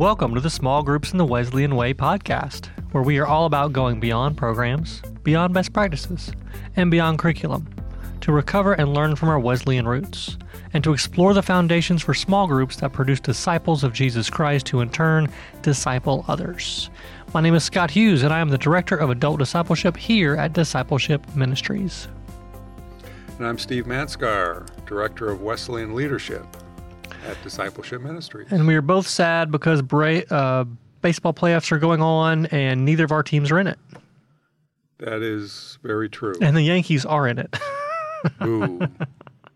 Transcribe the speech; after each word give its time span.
Welcome 0.00 0.34
to 0.34 0.40
the 0.40 0.48
Small 0.48 0.82
Groups 0.82 1.12
in 1.12 1.18
the 1.18 1.26
Wesleyan 1.26 1.76
Way 1.76 1.92
podcast, 1.92 2.68
where 2.92 3.02
we 3.02 3.18
are 3.18 3.26
all 3.26 3.44
about 3.44 3.74
going 3.74 4.00
beyond 4.00 4.34
programs, 4.34 5.02
beyond 5.24 5.52
best 5.52 5.74
practices, 5.74 6.32
and 6.74 6.90
beyond 6.90 7.18
curriculum 7.18 7.68
to 8.22 8.32
recover 8.32 8.72
and 8.72 8.94
learn 8.94 9.14
from 9.14 9.28
our 9.28 9.38
Wesleyan 9.38 9.86
roots, 9.86 10.38
and 10.72 10.82
to 10.84 10.94
explore 10.94 11.34
the 11.34 11.42
foundations 11.42 12.00
for 12.00 12.14
small 12.14 12.46
groups 12.46 12.76
that 12.76 12.94
produce 12.94 13.20
disciples 13.20 13.84
of 13.84 13.92
Jesus 13.92 14.30
Christ 14.30 14.70
who 14.70 14.80
in 14.80 14.88
turn 14.88 15.28
disciple 15.60 16.24
others. 16.28 16.88
My 17.34 17.42
name 17.42 17.54
is 17.54 17.64
Scott 17.64 17.90
Hughes, 17.90 18.22
and 18.22 18.32
I 18.32 18.40
am 18.40 18.48
the 18.48 18.56
Director 18.56 18.96
of 18.96 19.10
Adult 19.10 19.38
Discipleship 19.38 19.98
here 19.98 20.34
at 20.34 20.54
Discipleship 20.54 21.36
Ministries. 21.36 22.08
And 23.36 23.46
I'm 23.46 23.58
Steve 23.58 23.84
Manskar, 23.84 24.66
Director 24.86 25.30
of 25.30 25.42
Wesleyan 25.42 25.94
Leadership 25.94 26.46
at 27.26 27.42
Discipleship 27.42 28.00
Ministries. 28.02 28.48
And 28.50 28.66
we 28.66 28.74
are 28.74 28.82
both 28.82 29.06
sad 29.06 29.50
because 29.50 29.82
Bra- 29.82 30.22
uh, 30.30 30.64
baseball 31.02 31.32
playoffs 31.32 31.70
are 31.72 31.78
going 31.78 32.02
on 32.02 32.46
and 32.46 32.84
neither 32.84 33.04
of 33.04 33.12
our 33.12 33.22
teams 33.22 33.50
are 33.50 33.58
in 33.58 33.66
it. 33.66 33.78
That 34.98 35.22
is 35.22 35.78
very 35.82 36.08
true. 36.08 36.34
And 36.40 36.56
the 36.56 36.62
Yankees 36.62 37.06
are 37.06 37.26
in 37.26 37.38
it. 37.38 37.56
Ooh. 38.42 38.80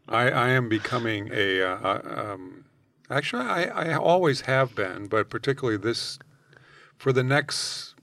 I, 0.09 0.31
I 0.31 0.49
am 0.51 0.69
becoming 0.69 1.31
a. 1.33 1.63
Uh, 1.63 1.77
uh, 1.77 2.33
um, 2.33 2.65
actually, 3.11 3.45
I, 3.45 3.65
I 3.65 3.95
always 3.95 4.43
have 4.43 4.75
been, 4.75 5.07
but 5.07 5.29
particularly 5.29 5.77
this, 5.77 6.19
for 6.97 7.13
the 7.13 7.23
next 7.23 7.95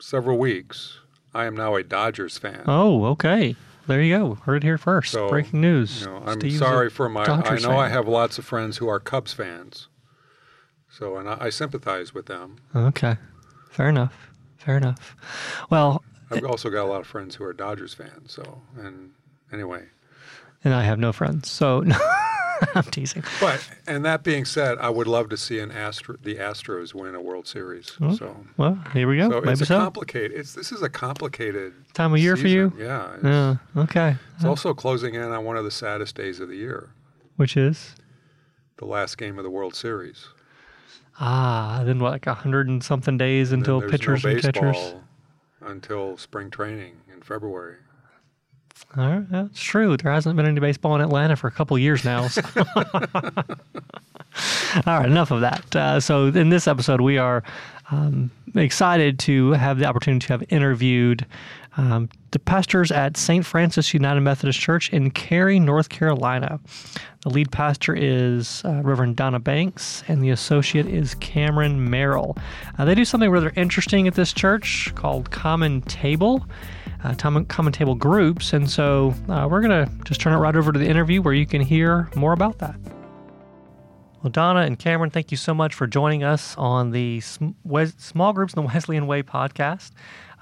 several 0.00 0.38
weeks, 0.38 0.98
I 1.34 1.44
am 1.44 1.56
now 1.56 1.76
a 1.76 1.84
Dodgers 1.84 2.38
fan. 2.38 2.64
oh, 2.66 3.04
okay. 3.06 3.54
There 3.90 4.00
you 4.00 4.16
go. 4.16 4.34
Heard 4.36 4.58
it 4.58 4.62
here 4.62 4.78
first. 4.78 5.10
So, 5.10 5.28
Breaking 5.28 5.60
news. 5.60 6.02
You 6.02 6.06
know, 6.06 6.22
I'm 6.24 6.38
Steve's 6.38 6.58
sorry 6.60 6.90
for 6.90 7.08
my. 7.08 7.24
Dodgers 7.24 7.64
I 7.64 7.68
know 7.68 7.76
I 7.76 7.88
have 7.88 8.06
lots 8.06 8.38
of 8.38 8.44
friends 8.44 8.76
who 8.76 8.88
are 8.88 9.00
Cubs 9.00 9.32
fans. 9.32 9.88
So, 10.88 11.16
and 11.16 11.28
I, 11.28 11.36
I 11.40 11.50
sympathize 11.50 12.14
with 12.14 12.26
them. 12.26 12.58
Okay. 12.74 13.16
Fair 13.70 13.88
enough. 13.88 14.28
Fair 14.58 14.76
enough. 14.76 15.16
Well, 15.70 16.04
I've 16.30 16.44
also 16.44 16.70
got 16.70 16.84
a 16.84 16.88
lot 16.88 17.00
of 17.00 17.08
friends 17.08 17.34
who 17.34 17.42
are 17.42 17.52
Dodgers 17.52 17.92
fans. 17.92 18.32
So, 18.32 18.62
and 18.76 19.10
anyway, 19.52 19.86
and 20.62 20.72
I 20.72 20.84
have 20.84 21.00
no 21.00 21.12
friends, 21.12 21.50
so 21.50 21.82
I'm 22.74 22.82
teasing. 22.84 23.22
but 23.40 23.66
and 23.86 24.04
that 24.04 24.22
being 24.22 24.44
said, 24.44 24.78
I 24.78 24.90
would 24.90 25.06
love 25.06 25.28
to 25.30 25.36
see 25.36 25.58
an 25.60 25.70
Astro, 25.70 26.16
the 26.22 26.36
Astros 26.36 26.94
win 26.94 27.14
a 27.14 27.20
World 27.20 27.46
Series. 27.46 27.92
So, 28.16 28.36
Well, 28.56 28.78
here 28.92 29.08
we 29.08 29.16
go. 29.16 29.30
so 29.30 29.38
Hmm? 29.40 29.46
Maybe 29.46 29.52
it's 29.52 29.60
a 29.62 29.66
so. 29.66 29.78
complicated. 29.78 30.32
It's 30.38 30.54
this 30.54 30.72
is 30.72 30.82
a 30.82 30.88
complicated 30.88 31.72
Time 31.94 32.12
of 32.12 32.18
year 32.20 32.36
for 32.36 32.48
you? 32.48 32.72
Yeah, 32.78 33.16
Yeah. 33.22 33.56
Okay. 33.76 34.16
it's 34.36 34.44
also 34.44 34.74
closing 34.74 35.14
in 35.14 35.22
on 35.22 35.44
one 35.44 35.56
of 35.56 35.64
the 35.64 35.70
saddest 35.70 36.14
days 36.16 36.40
of 36.40 36.48
the 36.48 36.56
year, 36.56 36.90
Which 37.36 37.56
is 37.56 37.94
the 38.76 38.84
last 38.86 39.18
game 39.18 39.38
of 39.38 39.44
the 39.44 39.50
World 39.50 39.74
Series. 39.74 40.28
ah, 41.18 41.82
then 41.84 41.98
what, 41.98 42.12
like 42.12 42.26
a 42.26 42.34
hundred 42.34 42.68
and 42.68 42.82
something 42.82 43.18
days 43.18 43.52
And 43.52 43.60
until 43.62 43.80
pitchers 43.82 44.24
no 44.24 44.30
and 44.30 44.42
catchers. 44.42 44.94
until 45.62 46.16
spring 46.16 46.50
training 46.50 46.94
in 47.12 47.20
February. 47.22 47.76
All 48.96 49.06
right, 49.08 49.30
that's 49.30 49.62
true. 49.62 49.96
There 49.96 50.10
hasn't 50.12 50.36
been 50.36 50.46
any 50.46 50.58
baseball 50.60 50.94
in 50.96 51.00
Atlanta 51.00 51.36
for 51.36 51.46
a 51.46 51.52
couple 51.52 51.78
years 51.78 52.04
now. 52.04 52.26
so- 52.28 52.42
All 54.86 54.98
right, 54.98 55.06
enough 55.06 55.30
of 55.30 55.40
that. 55.40 55.76
Uh, 55.76 56.00
so, 56.00 56.26
in 56.26 56.48
this 56.50 56.66
episode, 56.68 57.00
we 57.00 57.18
are 57.18 57.42
um, 57.90 58.30
excited 58.54 59.18
to 59.20 59.52
have 59.52 59.78
the 59.78 59.84
opportunity 59.86 60.24
to 60.26 60.32
have 60.32 60.44
interviewed 60.50 61.26
um, 61.76 62.08
the 62.30 62.38
pastors 62.38 62.90
at 62.92 63.16
St. 63.16 63.44
Francis 63.44 63.92
United 63.94 64.20
Methodist 64.20 64.58
Church 64.60 64.90
in 64.92 65.10
Cary, 65.10 65.58
North 65.58 65.88
Carolina. 65.88 66.60
The 67.22 67.30
lead 67.30 67.50
pastor 67.52 67.94
is 67.94 68.62
uh, 68.64 68.80
Reverend 68.82 69.16
Donna 69.16 69.40
Banks, 69.40 70.02
and 70.08 70.22
the 70.22 70.30
associate 70.30 70.86
is 70.86 71.14
Cameron 71.16 71.90
Merrill. 71.90 72.36
Uh, 72.78 72.84
they 72.84 72.94
do 72.94 73.04
something 73.04 73.30
rather 73.30 73.52
interesting 73.56 74.06
at 74.08 74.14
this 74.14 74.32
church 74.32 74.92
called 74.94 75.30
Common 75.30 75.82
Table 75.82 76.46
uh, 77.04 77.14
common, 77.14 77.72
table 77.72 77.94
groups. 77.94 78.52
And 78.52 78.68
so 78.68 79.14
uh, 79.28 79.48
we're 79.50 79.60
going 79.60 79.86
to 79.86 79.90
just 80.04 80.20
turn 80.20 80.32
it 80.32 80.38
right 80.38 80.54
over 80.54 80.72
to 80.72 80.78
the 80.78 80.88
interview 80.88 81.22
where 81.22 81.34
you 81.34 81.46
can 81.46 81.60
hear 81.60 82.08
more 82.14 82.32
about 82.32 82.58
that. 82.58 82.76
Well, 84.22 84.30
Donna 84.30 84.60
and 84.60 84.78
Cameron, 84.78 85.10
thank 85.10 85.30
you 85.30 85.38
so 85.38 85.54
much 85.54 85.74
for 85.74 85.86
joining 85.86 86.22
us 86.22 86.54
on 86.58 86.90
the 86.90 87.20
Sm- 87.20 87.50
Wes- 87.64 87.94
Small 87.96 88.34
Groups 88.34 88.52
in 88.52 88.62
the 88.62 88.68
Wesleyan 88.68 89.06
Way 89.06 89.22
podcast. 89.22 89.92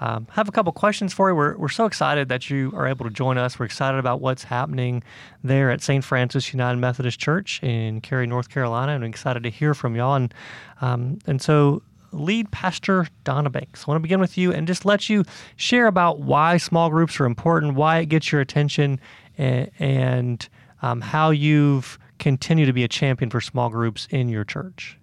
Um, 0.01 0.27
I 0.31 0.35
have 0.35 0.49
a 0.49 0.53
couple 0.53 0.73
questions 0.73 1.13
for 1.13 1.29
you. 1.29 1.35
We're, 1.35 1.57
we're 1.57 1.69
so 1.69 1.85
excited 1.85 2.29
that 2.29 2.51
you 2.51 2.73
are 2.75 2.87
able 2.87 3.05
to 3.05 3.11
join 3.11 3.39
us. 3.39 3.59
We're 3.59 3.67
excited 3.67 3.99
about 3.99 4.21
what's 4.21 4.45
happening 4.45 5.03
there 5.43 5.71
at 5.71 5.81
St. 5.83 6.05
Francis 6.05 6.53
United 6.53 6.79
Methodist 6.79 7.19
Church 7.21 7.63
in 7.63 8.01
Cary, 8.01 8.27
North 8.27 8.49
Carolina, 8.49 8.95
and 8.95 9.05
excited 9.05 9.43
to 9.45 9.51
hear 9.51 9.75
from 9.75 9.95
y'all. 9.97 10.15
And, 10.15 10.35
um, 10.81 11.19
and 11.27 11.41
so, 11.41 11.83
lead 12.13 12.51
pastor 12.51 13.07
Donna 13.25 13.51
Banks. 13.51 13.85
I 13.87 13.91
want 13.91 13.99
to 13.99 14.03
begin 14.03 14.21
with 14.21 14.39
you 14.39 14.53
and 14.53 14.67
just 14.67 14.85
let 14.85 15.09
you 15.09 15.25
share 15.57 15.87
about 15.87 16.21
why 16.21 16.57
small 16.57 16.91
groups 16.91 17.21
are 17.21 17.25
important, 17.25 17.75
why 17.75 17.99
it 17.99 18.07
gets 18.07 18.33
your 18.33 18.41
attention, 18.41 19.01
and, 19.37 19.71
and 19.79 20.49
um, 20.83 21.01
how 21.01 21.31
you've 21.31 21.99
continued 22.19 22.67
to 22.67 22.73
be 22.73 22.85
a 22.85 22.89
champion 22.89 23.31
for 23.31 23.41
small 23.41 23.69
groups 23.69 24.09
in 24.11 24.29
your 24.29 24.45
church. 24.45 24.99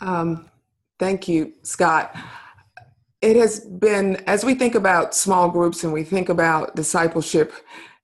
Um, 0.00 0.48
thank 0.98 1.28
you, 1.28 1.52
Scott. 1.62 2.16
It 3.22 3.36
has 3.36 3.60
been, 3.60 4.16
as 4.26 4.44
we 4.44 4.54
think 4.54 4.74
about 4.74 5.14
small 5.14 5.48
groups 5.48 5.84
and 5.84 5.92
we 5.92 6.04
think 6.04 6.28
about 6.28 6.76
discipleship, 6.76 7.52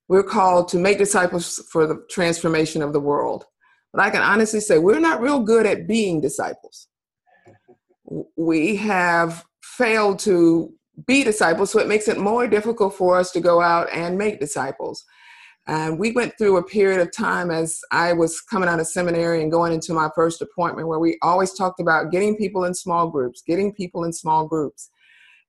we're 0.07 0.23
called 0.23 0.67
to 0.69 0.77
make 0.77 0.97
disciples 0.97 1.63
for 1.71 1.87
the 1.87 2.03
transformation 2.09 2.81
of 2.81 2.93
the 2.93 2.99
world. 2.99 3.45
But 3.93 4.01
I 4.01 4.09
can 4.09 4.21
honestly 4.21 4.59
say 4.59 4.79
we're 4.79 4.99
not 4.99 5.21
real 5.21 5.39
good 5.39 5.65
at 5.65 5.87
being 5.87 6.19
disciples. 6.19 6.87
We 8.35 8.75
have 8.77 9.45
failed 9.61 10.19
to 10.19 10.73
be 11.07 11.23
disciples, 11.23 11.71
so 11.71 11.79
it 11.79 11.87
makes 11.87 12.07
it 12.07 12.19
more 12.19 12.47
difficult 12.47 12.95
for 12.95 13.17
us 13.17 13.31
to 13.31 13.39
go 13.39 13.61
out 13.61 13.91
and 13.91 14.17
make 14.17 14.39
disciples. 14.39 15.03
And 15.65 15.97
we 15.97 16.11
went 16.11 16.37
through 16.37 16.57
a 16.57 16.63
period 16.63 16.99
of 16.99 17.15
time 17.15 17.49
as 17.49 17.79
I 17.91 18.11
was 18.13 18.41
coming 18.41 18.67
out 18.67 18.81
of 18.81 18.87
seminary 18.87 19.41
and 19.41 19.51
going 19.51 19.71
into 19.71 19.93
my 19.93 20.09
first 20.13 20.41
appointment 20.41 20.89
where 20.89 20.99
we 20.99 21.17
always 21.21 21.53
talked 21.53 21.79
about 21.79 22.11
getting 22.11 22.35
people 22.35 22.65
in 22.65 22.73
small 22.73 23.09
groups, 23.09 23.41
getting 23.41 23.73
people 23.73 24.03
in 24.03 24.11
small 24.11 24.45
groups. 24.45 24.89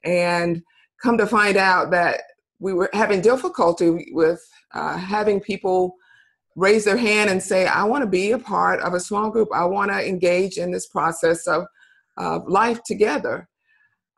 And 0.05 0.63
come 1.03 1.19
to 1.19 1.27
find 1.27 1.57
out 1.57 1.91
that 1.91 2.21
we 2.61 2.73
were 2.73 2.91
having 2.93 3.21
difficulty 3.21 4.09
with 4.13 4.41
uh, 4.73 4.97
having 4.97 5.41
people 5.41 5.97
raise 6.57 6.85
their 6.85 6.97
hand 6.97 7.29
and 7.29 7.43
say, 7.43 7.67
I 7.67 7.83
want 7.85 8.03
to 8.03 8.09
be 8.09 8.31
a 8.31 8.39
part 8.39 8.81
of 8.81 8.95
a 8.95 9.01
small 9.01 9.31
group. 9.31 9.49
I 9.53 9.65
want 9.65 9.91
to 9.91 10.09
engage 10.09 10.57
in 10.59 10.71
this 10.71 10.87
process 10.87 11.47
of, 11.49 11.67
of 12.17 12.47
life 12.49 12.81
together. 12.85 13.49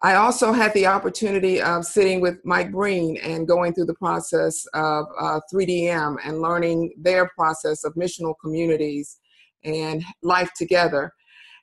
I 0.02 0.16
also 0.16 0.52
had 0.52 0.74
the 0.74 0.86
opportunity 0.86 1.60
of 1.60 1.84
sitting 1.84 2.20
with 2.20 2.38
Mike 2.44 2.70
Breen 2.70 3.16
and 3.18 3.48
going 3.48 3.72
through 3.72 3.86
the 3.86 3.94
process 3.94 4.64
of 4.74 5.06
uh, 5.18 5.40
3DM 5.52 6.16
and 6.24 6.40
learning 6.40 6.92
their 6.98 7.30
process 7.34 7.82
of 7.82 7.94
missional 7.94 8.34
communities 8.42 9.18
and 9.64 10.04
life 10.22 10.50
together. 10.56 11.12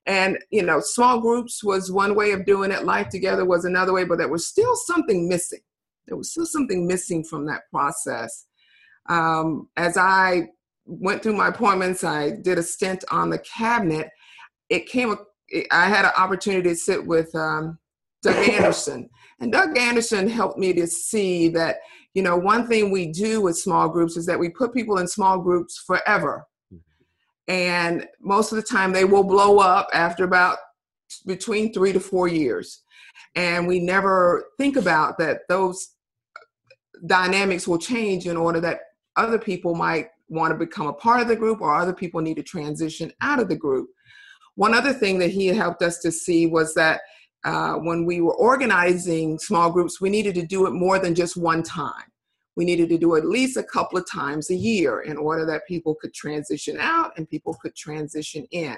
And, 0.05 0.37
you 0.49 0.63
know, 0.63 0.81
small 0.81 1.21
groups 1.21 1.63
was 1.63 1.91
one 1.91 2.15
way 2.15 2.31
of 2.31 2.45
doing 2.45 2.71
it, 2.71 2.83
life 2.83 3.09
together 3.09 3.45
was 3.45 3.65
another 3.65 3.93
way, 3.93 4.03
but 4.03 4.17
there 4.17 4.27
was 4.27 4.47
still 4.47 4.75
something 4.75 5.29
missing. 5.29 5.61
There 6.07 6.17
was 6.17 6.31
still 6.31 6.45
something 6.45 6.85
missing 6.85 7.23
from 7.23 7.45
that 7.45 7.61
process. 7.71 8.45
Um, 9.09 9.69
as 9.77 9.95
I 9.95 10.47
went 10.85 11.23
through 11.23 11.37
my 11.37 11.47
appointments, 11.47 12.03
I 12.03 12.31
did 12.31 12.57
a 12.57 12.63
stint 12.63 13.03
on 13.11 13.29
the 13.29 13.39
cabinet. 13.39 14.09
It 14.69 14.87
came, 14.87 15.15
I 15.71 15.87
had 15.87 16.05
an 16.05 16.11
opportunity 16.17 16.69
to 16.69 16.75
sit 16.75 17.05
with 17.05 17.33
um, 17.35 17.77
Doug 18.21 18.49
Anderson. 18.49 19.09
And 19.39 19.51
Doug 19.51 19.77
Anderson 19.77 20.27
helped 20.29 20.57
me 20.57 20.73
to 20.73 20.87
see 20.87 21.49
that, 21.49 21.77
you 22.13 22.23
know, 22.23 22.37
one 22.37 22.67
thing 22.67 22.91
we 22.91 23.11
do 23.11 23.41
with 23.41 23.57
small 23.57 23.89
groups 23.89 24.17
is 24.17 24.25
that 24.25 24.39
we 24.39 24.49
put 24.49 24.73
people 24.73 24.99
in 24.99 25.07
small 25.07 25.39
groups 25.39 25.83
forever. 25.85 26.45
And 27.47 28.07
most 28.21 28.51
of 28.51 28.55
the 28.55 28.63
time 28.63 28.93
they 28.93 29.05
will 29.05 29.23
blow 29.23 29.59
up 29.59 29.89
after 29.93 30.23
about 30.23 30.57
between 31.25 31.73
three 31.73 31.91
to 31.91 31.99
four 31.99 32.27
years. 32.27 32.83
And 33.35 33.67
we 33.67 33.79
never 33.79 34.45
think 34.57 34.77
about 34.77 35.17
that 35.17 35.41
those 35.49 35.95
dynamics 37.05 37.67
will 37.67 37.77
change 37.77 38.27
in 38.27 38.37
order 38.37 38.59
that 38.61 38.79
other 39.17 39.37
people 39.37 39.75
might 39.75 40.07
want 40.29 40.51
to 40.51 40.57
become 40.57 40.87
a 40.87 40.93
part 40.93 41.21
of 41.21 41.27
the 41.27 41.35
group 41.35 41.61
or 41.61 41.75
other 41.75 41.93
people 41.93 42.21
need 42.21 42.37
to 42.37 42.43
transition 42.43 43.11
out 43.21 43.39
of 43.39 43.49
the 43.49 43.55
group. 43.55 43.89
One 44.55 44.73
other 44.73 44.93
thing 44.93 45.17
that 45.19 45.31
he 45.31 45.47
helped 45.47 45.81
us 45.81 45.99
to 45.99 46.11
see 46.11 46.45
was 46.45 46.73
that 46.75 47.01
uh, 47.43 47.73
when 47.73 48.05
we 48.05 48.21
were 48.21 48.35
organizing 48.35 49.37
small 49.39 49.71
groups, 49.71 49.99
we 49.99 50.09
needed 50.09 50.35
to 50.35 50.45
do 50.45 50.65
it 50.67 50.71
more 50.71 50.99
than 50.99 51.15
just 51.15 51.35
one 51.35 51.63
time. 51.63 52.03
We 52.55 52.65
needed 52.65 52.89
to 52.89 52.97
do 52.97 53.15
it 53.15 53.19
at 53.19 53.25
least 53.25 53.57
a 53.57 53.63
couple 53.63 53.97
of 53.97 54.09
times 54.09 54.51
a 54.51 54.55
year 54.55 55.01
in 55.01 55.17
order 55.17 55.45
that 55.47 55.67
people 55.67 55.95
could 55.95 56.13
transition 56.13 56.77
out 56.79 57.11
and 57.17 57.29
people 57.29 57.57
could 57.61 57.75
transition 57.75 58.45
in. 58.51 58.77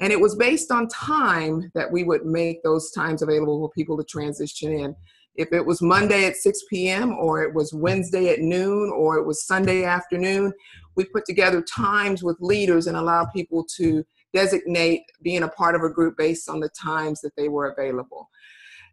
And 0.00 0.12
it 0.12 0.20
was 0.20 0.34
based 0.34 0.72
on 0.72 0.88
time 0.88 1.70
that 1.74 1.90
we 1.90 2.02
would 2.02 2.26
make 2.26 2.62
those 2.62 2.90
times 2.90 3.22
available 3.22 3.60
for 3.60 3.70
people 3.70 3.96
to 3.96 4.04
transition 4.04 4.72
in. 4.72 4.96
If 5.36 5.52
it 5.52 5.64
was 5.64 5.80
Monday 5.80 6.26
at 6.26 6.36
6 6.36 6.60
p.m., 6.68 7.12
or 7.12 7.42
it 7.42 7.54
was 7.54 7.72
Wednesday 7.72 8.30
at 8.30 8.40
noon, 8.40 8.90
or 8.90 9.16
it 9.16 9.26
was 9.26 9.46
Sunday 9.46 9.84
afternoon, 9.84 10.52
we 10.96 11.04
put 11.04 11.24
together 11.24 11.62
times 11.62 12.22
with 12.22 12.36
leaders 12.40 12.86
and 12.86 12.96
allow 12.96 13.24
people 13.26 13.64
to 13.76 14.04
designate 14.34 15.02
being 15.22 15.44
a 15.44 15.48
part 15.48 15.74
of 15.74 15.82
a 15.82 15.88
group 15.88 16.16
based 16.18 16.48
on 16.50 16.60
the 16.60 16.68
times 16.70 17.20
that 17.22 17.34
they 17.36 17.48
were 17.48 17.70
available. 17.70 18.28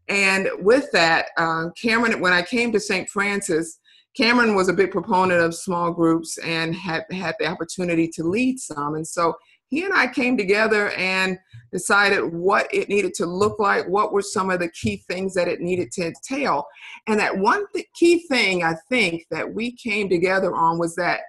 And 0.08 0.48
with 0.60 0.92
that, 0.92 1.28
uh, 1.38 1.70
Cameron, 1.82 2.20
when 2.22 2.34
I 2.34 2.42
came 2.42 2.72
to 2.72 2.80
St. 2.80 3.10
Francis, 3.10 3.80
Cameron 4.16 4.56
was 4.56 4.68
a 4.68 4.74
big 4.74 4.92
proponent 4.92 5.42
of 5.42 5.56
small 5.56 5.92
groups 5.92 6.38
and 6.40 6.76
had 6.76 7.06
had 7.12 7.36
the 7.40 7.48
opportunity 7.48 8.08
to 8.10 8.24
lead 8.24 8.60
some. 8.60 8.96
And 8.96 9.08
so 9.08 9.36
he 9.70 9.86
and 9.86 9.94
I 9.94 10.08
came 10.08 10.38
together 10.38 10.90
and 10.92 11.40
decided 11.72 12.34
what 12.34 12.68
it 12.74 12.90
needed 12.90 13.14
to 13.16 13.26
look 13.26 13.58
like, 13.58 13.88
what 13.88 14.12
were 14.12 14.22
some 14.22 14.50
of 14.50 14.60
the 14.60 14.70
key 14.70 15.02
things 15.08 15.34
that 15.36 15.48
it 15.48 15.62
needed 15.62 15.94
to 15.94 16.08
entail. 16.08 16.66
And 17.08 17.18
that 17.22 17.38
one 17.38 17.66
th- 17.74 17.88
key 17.96 18.28
thing 18.28 18.64
I 18.64 18.76
think 18.90 19.26
that 19.32 19.54
we 19.54 19.78
came 19.78 20.10
together 20.10 20.54
on 20.54 20.78
was 20.78 20.94
that 20.96 21.22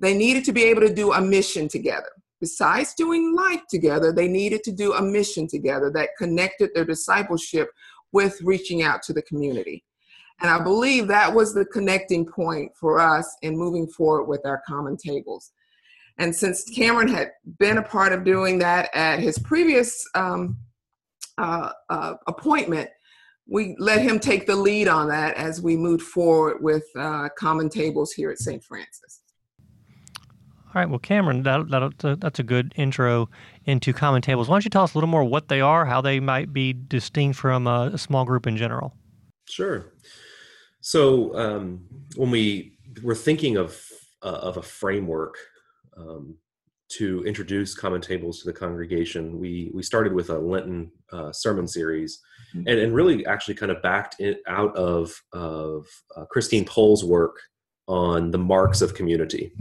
they 0.00 0.16
needed 0.16 0.44
to 0.44 0.52
be 0.52 0.64
able 0.64 0.82
to 0.82 0.94
do 0.94 1.14
a 1.14 1.20
mission 1.20 1.66
together. 1.66 2.10
Besides 2.40 2.94
doing 2.94 3.34
life 3.34 3.62
together, 3.68 4.12
they 4.12 4.28
needed 4.28 4.62
to 4.64 4.72
do 4.72 4.94
a 4.94 5.02
mission 5.02 5.46
together 5.48 5.90
that 5.94 6.10
connected 6.16 6.70
their 6.74 6.84
discipleship 6.84 7.70
with 8.12 8.40
reaching 8.42 8.82
out 8.82 9.02
to 9.02 9.12
the 9.12 9.22
community. 9.22 9.84
And 10.40 10.50
I 10.50 10.62
believe 10.62 11.08
that 11.08 11.34
was 11.34 11.52
the 11.52 11.64
connecting 11.64 12.24
point 12.24 12.72
for 12.78 13.00
us 13.00 13.36
in 13.42 13.58
moving 13.58 13.88
forward 13.88 14.24
with 14.24 14.46
our 14.46 14.62
common 14.66 14.96
tables. 14.96 15.52
And 16.18 16.34
since 16.34 16.64
Cameron 16.64 17.08
had 17.08 17.32
been 17.58 17.78
a 17.78 17.82
part 17.82 18.12
of 18.12 18.24
doing 18.24 18.58
that 18.60 18.90
at 18.94 19.20
his 19.20 19.38
previous 19.38 20.04
um, 20.14 20.58
uh, 21.38 21.70
uh, 21.90 22.14
appointment, 22.26 22.90
we 23.48 23.74
let 23.78 24.02
him 24.02 24.18
take 24.18 24.46
the 24.46 24.54
lead 24.54 24.88
on 24.88 25.08
that 25.08 25.36
as 25.36 25.62
we 25.62 25.76
moved 25.76 26.02
forward 26.02 26.62
with 26.62 26.84
uh, 26.98 27.28
common 27.38 27.68
tables 27.68 28.12
here 28.12 28.30
at 28.30 28.38
St. 28.38 28.62
Francis. 28.62 29.22
All 30.68 30.82
right, 30.82 30.90
well, 30.90 30.98
Cameron, 30.98 31.44
that, 31.44 31.70
that, 31.70 32.20
that's 32.20 32.38
a 32.38 32.42
good 32.42 32.74
intro 32.76 33.30
into 33.64 33.94
common 33.94 34.20
tables. 34.20 34.48
Why 34.48 34.54
don't 34.54 34.64
you 34.64 34.70
tell 34.70 34.84
us 34.84 34.92
a 34.92 34.98
little 34.98 35.08
more 35.08 35.24
what 35.24 35.48
they 35.48 35.62
are, 35.62 35.86
how 35.86 36.02
they 36.02 36.20
might 36.20 36.52
be 36.52 36.74
distinct 36.74 37.38
from 37.38 37.66
a, 37.66 37.90
a 37.94 37.98
small 37.98 38.26
group 38.26 38.46
in 38.46 38.58
general? 38.58 38.94
Sure. 39.48 39.86
So 40.82 41.34
um, 41.38 41.86
when 42.16 42.30
we 42.30 42.76
were 43.02 43.14
thinking 43.14 43.56
of 43.56 43.80
uh, 44.22 44.40
of 44.42 44.56
a 44.56 44.62
framework 44.62 45.36
um, 45.96 46.36
to 46.98 47.24
introduce 47.24 47.74
common 47.74 48.00
tables 48.00 48.40
to 48.40 48.46
the 48.46 48.52
congregation, 48.52 49.38
we 49.38 49.70
we 49.74 49.82
started 49.82 50.12
with 50.12 50.30
a 50.30 50.38
Lenten 50.38 50.90
uh, 51.12 51.32
sermon 51.32 51.66
series, 51.66 52.20
mm-hmm. 52.54 52.68
and, 52.68 52.78
and 52.78 52.94
really 52.94 53.24
actually 53.26 53.54
kind 53.54 53.72
of 53.72 53.82
backed 53.82 54.16
it 54.20 54.40
out 54.46 54.76
of 54.76 55.14
of 55.32 55.86
uh, 56.16 56.24
Christine 56.26 56.64
Pohl's 56.64 57.04
work 57.04 57.40
on 57.86 58.30
the 58.30 58.38
marks 58.38 58.82
of 58.82 58.94
community. 58.94 59.52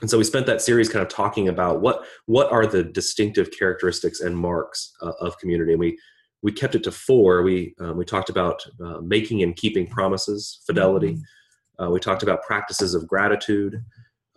And 0.00 0.10
so 0.10 0.18
we 0.18 0.24
spent 0.24 0.46
that 0.46 0.60
series 0.60 0.88
kind 0.88 1.02
of 1.02 1.08
talking 1.08 1.48
about 1.48 1.80
what 1.80 2.04
what 2.26 2.52
are 2.52 2.66
the 2.66 2.82
distinctive 2.82 3.50
characteristics 3.58 4.20
and 4.20 4.36
marks 4.36 4.92
uh, 5.00 5.12
of 5.20 5.38
community, 5.38 5.72
and 5.72 5.80
we 5.80 5.98
we 6.42 6.52
kept 6.52 6.74
it 6.74 6.84
to 6.84 6.92
four. 6.92 7.42
We 7.42 7.74
um, 7.80 7.96
we 7.96 8.04
talked 8.04 8.28
about 8.28 8.62
uh, 8.84 9.00
making 9.00 9.42
and 9.42 9.56
keeping 9.56 9.86
promises, 9.86 10.60
fidelity. 10.66 11.14
Mm-hmm. 11.14 11.84
Uh, 11.84 11.90
we 11.90 12.00
talked 12.00 12.22
about 12.22 12.42
practices 12.42 12.94
of 12.94 13.06
gratitude. 13.06 13.82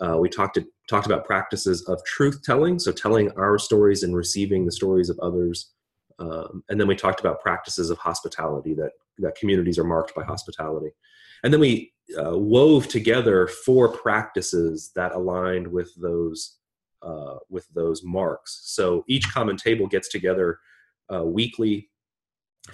Uh, 0.01 0.17
we 0.17 0.29
talked 0.29 0.55
to, 0.55 0.65
talked 0.89 1.05
about 1.05 1.25
practices 1.25 1.81
of 1.89 2.01
truth 2.05 2.41
telling, 2.43 2.79
so 2.79 2.91
telling 2.91 3.29
our 3.31 3.59
stories 3.59 4.03
and 4.03 4.15
receiving 4.15 4.65
the 4.65 4.71
stories 4.71 5.09
of 5.09 5.19
others. 5.19 5.71
Um, 6.19 6.63
and 6.69 6.79
then 6.79 6.87
we 6.87 6.95
talked 6.95 7.19
about 7.19 7.41
practices 7.41 7.89
of 7.89 7.97
hospitality 7.97 8.73
that 8.75 8.91
that 9.19 9.35
communities 9.35 9.77
are 9.77 9.83
marked 9.83 10.15
by 10.15 10.23
hospitality. 10.23 10.91
And 11.43 11.53
then 11.53 11.59
we 11.59 11.93
uh, 12.17 12.37
wove 12.37 12.87
together 12.87 13.47
four 13.47 13.89
practices 13.89 14.91
that 14.95 15.13
aligned 15.13 15.67
with 15.67 15.93
those 15.95 16.57
uh, 17.01 17.37
with 17.49 17.67
those 17.73 18.03
marks. 18.03 18.61
So 18.63 19.03
each 19.07 19.31
common 19.31 19.57
table 19.57 19.87
gets 19.87 20.09
together 20.09 20.59
uh, 21.13 21.23
weekly. 21.23 21.89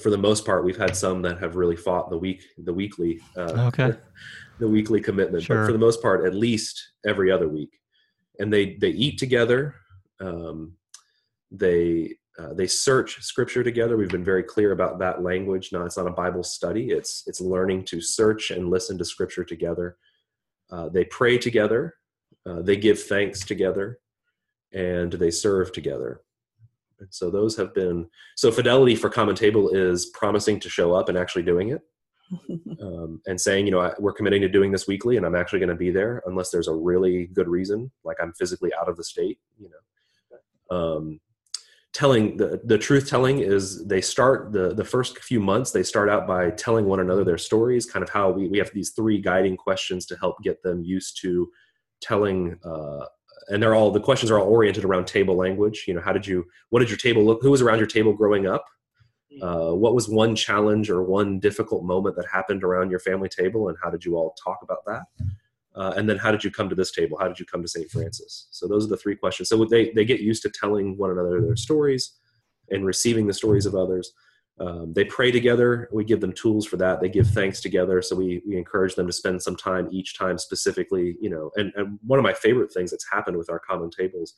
For 0.01 0.09
the 0.09 0.17
most 0.17 0.45
part, 0.45 0.65
we've 0.65 0.77
had 0.77 0.95
some 0.95 1.21
that 1.21 1.39
have 1.39 1.55
really 1.55 1.75
fought 1.75 2.09
the 2.09 2.17
week 2.17 2.43
the 2.57 2.73
weekly 2.73 3.19
uh, 3.37 3.69
okay 3.73 3.93
the 4.59 4.67
weekly 4.67 5.01
commitment. 5.01 5.43
Sure. 5.43 5.57
But 5.57 5.65
for 5.67 5.71
the 5.71 5.79
most 5.79 6.01
part, 6.01 6.25
at 6.25 6.33
least 6.33 6.81
every 7.05 7.31
other 7.31 7.47
week, 7.47 7.77
and 8.39 8.51
they 8.51 8.75
they 8.75 8.89
eat 8.89 9.17
together. 9.17 9.75
Um, 10.19 10.73
they 11.51 12.15
uh, 12.37 12.53
they 12.53 12.67
search 12.67 13.21
scripture 13.21 13.63
together. 13.63 13.95
We've 13.95 14.09
been 14.09 14.23
very 14.23 14.43
clear 14.43 14.73
about 14.73 14.99
that 14.99 15.23
language. 15.23 15.71
Now, 15.71 15.85
it's 15.85 15.95
not 15.95 16.07
a 16.07 16.11
Bible 16.11 16.43
study. 16.43 16.89
It's 16.89 17.23
it's 17.27 17.39
learning 17.39 17.85
to 17.85 18.01
search 18.01 18.51
and 18.51 18.69
listen 18.69 18.97
to 18.97 19.05
scripture 19.05 19.45
together. 19.45 19.97
Uh, 20.69 20.89
they 20.89 21.05
pray 21.05 21.37
together. 21.37 21.95
Uh, 22.45 22.61
they 22.61 22.75
give 22.75 23.01
thanks 23.01 23.45
together, 23.45 23.99
and 24.73 25.13
they 25.13 25.31
serve 25.31 25.71
together. 25.71 26.21
And 26.99 27.07
so 27.11 27.29
those 27.29 27.55
have 27.55 27.73
been 27.73 28.07
so 28.35 28.51
fidelity 28.51 28.95
for 28.95 29.09
Common 29.09 29.35
Table 29.35 29.69
is 29.69 30.07
promising 30.07 30.59
to 30.61 30.69
show 30.69 30.93
up 30.93 31.07
and 31.07 31.17
actually 31.17 31.43
doing 31.43 31.69
it, 31.69 31.81
um, 32.81 33.21
and 33.27 33.39
saying, 33.39 33.65
you 33.65 33.71
know, 33.71 33.93
we're 33.97 34.13
committing 34.13 34.41
to 34.41 34.49
doing 34.49 34.71
this 34.73 34.87
weekly, 34.87 35.15
and 35.15 35.25
I'm 35.25 35.35
actually 35.35 35.59
going 35.59 35.69
to 35.69 35.75
be 35.75 35.91
there 35.91 36.21
unless 36.25 36.51
there's 36.51 36.67
a 36.67 36.75
really 36.75 37.27
good 37.27 37.47
reason, 37.47 37.91
like 38.03 38.17
I'm 38.21 38.33
physically 38.33 38.71
out 38.79 38.89
of 38.89 38.97
the 38.97 39.05
state, 39.05 39.39
you 39.57 39.69
know. 39.69 39.77
Um, 40.75 41.19
telling 41.95 42.35
the, 42.35 42.59
the 42.65 42.77
truth 42.77 43.07
telling 43.09 43.39
is 43.39 43.87
they 43.87 44.01
start 44.01 44.51
the 44.51 44.73
the 44.73 44.83
first 44.83 45.17
few 45.19 45.39
months 45.39 45.71
they 45.71 45.81
start 45.81 46.09
out 46.09 46.27
by 46.27 46.49
telling 46.51 46.83
one 46.83 46.99
another 46.99 47.23
their 47.23 47.37
stories 47.37 47.85
kind 47.85 48.03
of 48.03 48.09
how 48.09 48.29
we, 48.29 48.49
we 48.49 48.57
have 48.57 48.69
these 48.73 48.89
three 48.89 49.17
guiding 49.17 49.55
questions 49.55 50.05
to 50.05 50.17
help 50.17 50.35
get 50.43 50.61
them 50.61 50.83
used 50.83 51.17
to 51.21 51.49
telling 52.01 52.59
uh, 52.65 53.05
and 53.47 53.63
they're 53.63 53.75
all 53.75 53.91
the 53.91 53.99
questions 54.01 54.29
are 54.29 54.37
all 54.37 54.49
oriented 54.49 54.83
around 54.83 55.07
table 55.07 55.37
language. 55.37 55.85
You 55.87 55.93
know 55.93 56.01
how 56.01 56.11
did 56.11 56.27
you 56.27 56.43
what 56.69 56.81
did 56.81 56.89
your 56.89 56.97
table 56.97 57.23
look 57.23 57.41
who 57.41 57.51
was 57.51 57.61
around 57.61 57.77
your 57.77 57.87
table 57.87 58.13
growing 58.13 58.45
up? 58.45 58.65
Mm. 59.33 59.71
uh, 59.71 59.75
what 59.75 59.95
was 59.95 60.07
one 60.07 60.35
challenge 60.35 60.89
or 60.89 61.01
one 61.01 61.39
difficult 61.39 61.83
moment 61.83 62.15
that 62.17 62.25
happened 62.31 62.63
around 62.63 62.91
your 62.91 62.99
family 62.99 63.29
table 63.29 63.69
and 63.69 63.77
how 63.81 63.89
did 63.89 64.05
you 64.05 64.15
all 64.15 64.35
talk 64.43 64.59
about 64.61 64.85
that 64.85 65.03
uh, 65.75 65.93
and 65.97 66.09
then 66.09 66.17
how 66.17 66.31
did 66.31 66.43
you 66.43 66.51
come 66.51 66.69
to 66.69 66.75
this 66.75 66.91
table? 66.91 67.17
How 67.19 67.27
did 67.27 67.39
you 67.39 67.45
come 67.45 67.61
to 67.61 67.67
st 67.67 67.89
francis? 67.91 68.47
So 68.51 68.67
those 68.67 68.85
are 68.85 68.89
the 68.89 68.97
three 68.97 69.15
questions. 69.15 69.49
So 69.49 69.63
they, 69.65 69.91
they 69.91 70.05
get 70.05 70.21
used 70.21 70.41
to 70.43 70.49
telling 70.49 70.97
one 70.97 71.11
another 71.11 71.41
their 71.41 71.55
stories 71.55 72.13
and 72.69 72.85
receiving 72.85 73.27
the 73.27 73.33
stories 73.33 73.65
of 73.65 73.75
others. 73.75 74.11
Um, 74.57 74.93
they 74.93 75.03
pray 75.03 75.31
together. 75.31 75.89
We 75.91 76.05
give 76.05 76.21
them 76.21 76.31
tools 76.31 76.65
for 76.65 76.77
that. 76.77 77.01
They 77.01 77.09
give 77.09 77.27
thanks 77.27 77.59
together. 77.59 78.01
So 78.01 78.15
we, 78.15 78.41
we 78.47 78.57
encourage 78.57 78.95
them 78.95 79.05
to 79.05 79.11
spend 79.11 79.43
some 79.43 79.57
time 79.57 79.89
each 79.91 80.17
time 80.17 80.37
specifically 80.37 81.17
you 81.19 81.29
know 81.29 81.51
and, 81.55 81.73
and 81.75 81.99
one 82.05 82.19
of 82.19 82.23
my 82.23 82.33
favorite 82.33 82.71
things 82.71 82.91
that's 82.91 83.05
happened 83.11 83.37
with 83.37 83.49
our 83.49 83.59
common 83.59 83.89
tables 83.89 84.35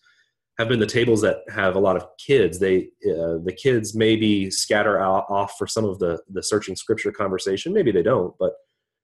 have 0.57 0.67
been 0.67 0.79
the 0.79 0.87
tables 0.87 1.21
that 1.21 1.43
have 1.49 1.75
a 1.75 1.79
lot 1.79 1.95
of 1.95 2.07
kids. 2.17 2.57
They 2.57 2.89
uh, 3.05 3.37
the 3.43 3.55
kids 3.55 3.95
maybe 3.95 4.49
scatter 4.49 4.99
out, 4.99 5.25
off 5.29 5.53
for 5.57 5.67
some 5.67 5.85
of 5.85 5.99
the 5.99 6.19
the 6.29 6.41
searching 6.41 6.75
scripture 6.75 7.11
conversation. 7.11 7.73
Maybe 7.73 7.91
they 7.91 8.03
don't 8.03 8.33
but 8.39 8.53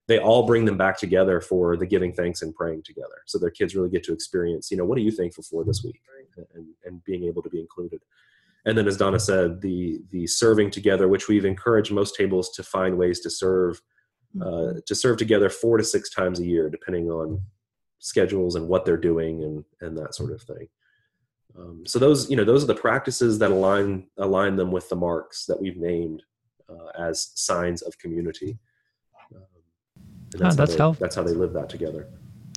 they 0.08 0.20
all 0.20 0.46
bring 0.46 0.66
them 0.66 0.78
back 0.78 0.98
together 0.98 1.40
for 1.40 1.78
the 1.78 1.86
giving 1.86 2.14
thanks 2.14 2.42
and 2.42 2.54
praying 2.54 2.84
together. 2.84 3.24
So 3.26 3.40
their 3.40 3.52
kids 3.52 3.76
really 3.76 3.90
get 3.90 4.04
to 4.04 4.14
experience, 4.14 4.70
you 4.70 4.78
know, 4.78 4.86
what 4.86 4.98
are 4.98 5.02
you 5.02 5.12
thankful 5.12 5.44
for 5.44 5.64
this 5.64 5.84
week, 5.84 6.02
and 6.56 6.68
and 6.86 7.04
being 7.04 7.24
able 7.24 7.42
to 7.42 7.50
be 7.50 7.60
included. 7.60 8.02
And 8.66 8.78
then, 8.78 8.88
as 8.88 8.98
Donna 8.98 9.20
said, 9.20 9.62
the 9.62 10.02
the 10.12 10.26
serving 10.28 10.72
together, 10.72 11.08
which 11.08 11.28
we've 11.28 11.46
encouraged 11.46 11.92
most 11.92 12.16
tables 12.16 12.50
to 12.52 12.64
find 12.64 12.98
ways 12.98 13.20
to 13.22 13.30
serve, 13.30 13.82
uh, 14.42 14.46
mm-hmm. 14.46 14.80
to 14.86 14.96
serve 14.96 15.18
together 15.18 15.50
four 15.50 15.78
to 15.78 15.84
six 15.84 16.10
times 16.10 16.40
a 16.40 16.46
year, 16.46 16.70
depending 16.70 17.10
on 17.10 17.42
schedules 18.00 18.56
and 18.56 18.68
what 18.68 18.86
they're 18.86 18.98
doing 18.98 19.44
and 19.44 19.64
and 19.82 19.98
that 19.98 20.16
sort 20.16 20.32
of 20.32 20.42
thing. 20.42 20.68
Um, 21.58 21.84
so 21.86 22.00
those 22.00 22.30
you 22.30 22.36
know 22.36 22.46
those 22.46 22.64
are 22.64 22.68
the 22.68 22.76
practices 22.76 23.40
that 23.40 23.52
align 23.52 24.08
align 24.18 24.56
them 24.56 24.72
with 24.72 24.90
the 24.90 24.96
marks 24.96 25.46
that 25.46 25.62
we've 25.62 25.78
named 25.78 26.24
uh, 26.70 26.90
as 26.98 27.32
signs 27.36 27.82
of 27.82 27.98
community. 27.98 28.58
That's, 30.34 30.56
oh, 30.56 30.58
that's 30.58 30.72
how 30.72 30.78
they, 30.78 30.78
helpful. 30.78 31.04
That's 31.04 31.16
how 31.16 31.24
they 31.24 31.34
live 31.34 31.54
that 31.54 31.70
together. 31.70 32.08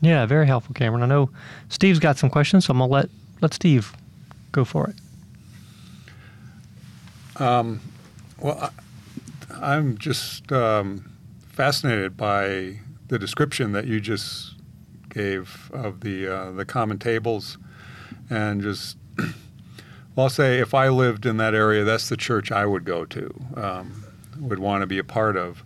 Yeah, 0.03 0.27
very 0.27 0.47
helpful, 0.47 0.75
Cameron. 0.75 1.03
I 1.03 1.07
know 1.07 1.31
Steve's 1.69 1.99
got 1.99 2.19
some 2.19 2.31
questions, 2.31 2.67
so 2.67 2.73
I'm 2.73 2.79
gonna 2.79 2.93
let 2.93 3.09
let 3.41 3.55
Steve 3.55 3.95
go 4.53 4.65
for 4.65 4.91
it. 4.91 4.97
Um, 7.41 7.81
well, 8.41 8.73
I, 9.61 9.77
am 9.77 9.99
just 9.99 10.51
um, 10.53 11.11
fascinated 11.49 12.17
by 12.17 12.81
the 13.09 13.19
description 13.19 13.73
that 13.73 13.87
you 13.87 14.01
just 14.01 14.55
gave 15.11 15.71
of 15.73 16.01
the 16.01 16.27
uh, 16.27 16.51
the 16.53 16.65
common 16.65 16.99
tables, 16.99 17.59
and 18.29 18.63
just 18.63 18.97
well, 19.19 20.25
I'll 20.25 20.31
say 20.31 20.59
if 20.59 20.75
I 20.75 20.89
lived 20.89 21.27
in 21.27 21.37
that 21.39 21.55
area, 21.55 21.85
that's 21.85 22.09
the 22.09 22.17
church 22.17 22.53
I 22.53 22.67
would 22.67 22.85
go 22.85 23.05
to, 23.07 23.35
um, 23.57 24.05
would 24.39 24.59
want 24.59 24.83
to 24.83 24.87
be 24.87 24.99
a 24.99 25.05
part 25.05 25.37
of. 25.37 25.63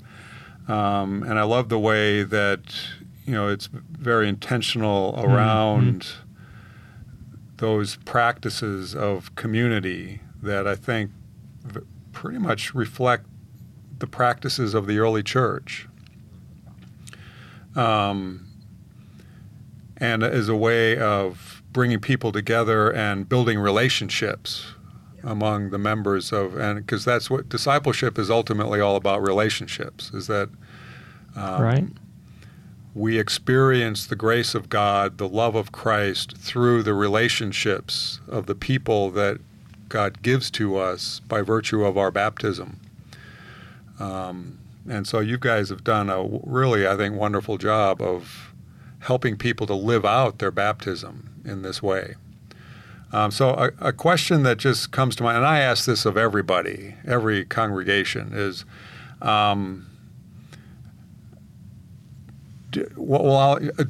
Um, 0.69 1.23
and 1.23 1.38
I 1.38 1.43
love 1.43 1.69
the 1.69 1.79
way 1.79 2.23
that 2.23 2.61
you 3.26 3.33
know 3.33 3.49
it's 3.49 3.69
very 3.73 4.29
intentional 4.29 5.12
mm-hmm. 5.12 5.31
around 5.31 6.00
mm-hmm. 6.02 7.37
those 7.57 7.97
practices 7.97 8.95
of 8.95 9.35
community 9.35 10.21
that 10.43 10.67
I 10.67 10.75
think 10.75 11.11
v- 11.64 11.81
pretty 12.12 12.38
much 12.38 12.75
reflect 12.75 13.26
the 13.99 14.07
practices 14.07 14.75
of 14.75 14.87
the 14.87 14.99
early 14.99 15.23
church. 15.23 15.87
Um, 17.76 18.47
and 19.99 20.23
as 20.23 20.49
a 20.49 20.57
way 20.57 20.99
of 20.99 21.62
bringing 21.73 22.00
people 22.00 22.33
together 22.33 22.90
and 22.90 23.29
building 23.29 23.59
relationships 23.59 24.75
among 25.23 25.71
the 25.71 25.79
members 25.79 26.33
of 26.33 26.57
and 26.57 26.85
because 26.85 27.05
that's 27.05 27.29
what 27.29 27.49
discipleship 27.49 28.19
is 28.19 28.31
ultimately 28.31 28.81
all 28.81 28.97
about 28.97 29.23
relationships 29.23 30.11
is 30.12 30.27
that 30.27 30.49
um, 31.37 31.62
right 31.62 31.85
we 32.95 33.19
experience 33.19 34.07
the 34.07 34.17
grace 34.17 34.55
of 34.55 34.69
God, 34.69 35.19
the 35.19 35.29
love 35.29 35.55
of 35.55 35.73
Christ 35.73 36.37
through 36.37 36.83
the 36.83 36.95
relationships 36.95 38.21
of 38.29 38.47
the 38.47 38.55
people 38.55 39.11
that 39.12 39.39
God 39.89 40.23
gives 40.23 40.50
to 40.53 40.77
us 40.77 41.21
by 41.21 41.43
virtue 41.43 41.85
of 41.85 41.97
our 41.97 42.11
baptism. 42.11 42.81
Um, 43.99 44.59
and 44.89 45.07
so 45.07 45.21
you 45.21 45.39
guys 45.39 45.69
have 45.69 45.85
done 45.85 46.11
a 46.11 46.27
really, 46.43 46.87
I 46.87 46.97
think, 46.97 47.15
wonderful 47.15 47.59
job 47.59 48.00
of 48.00 48.53
helping 49.00 49.37
people 49.37 49.67
to 49.69 49.75
live 49.75 50.05
out 50.05 50.39
their 50.39 50.50
baptism 50.50 51.43
in 51.45 51.62
this 51.62 51.83
way. 51.83 52.15
Um, 53.12 53.31
so 53.31 53.50
a, 53.50 53.88
a, 53.88 53.93
question 53.93 54.45
that 54.45 54.59
just 54.59 54.93
comes 54.93 55.17
to 55.17 55.25
mind, 55.25 55.38
and 55.38 55.47
I 55.47 55.59
ask 55.61 55.85
this 55.85 56.07
of 56.07 56.17
everybody, 56.17 56.95
every 57.05 57.45
congregation, 57.45 58.31
is 58.33 58.64
um, 59.21 59.87
do, 62.71 62.88
well, 62.97 63.59
uh, 63.79 63.85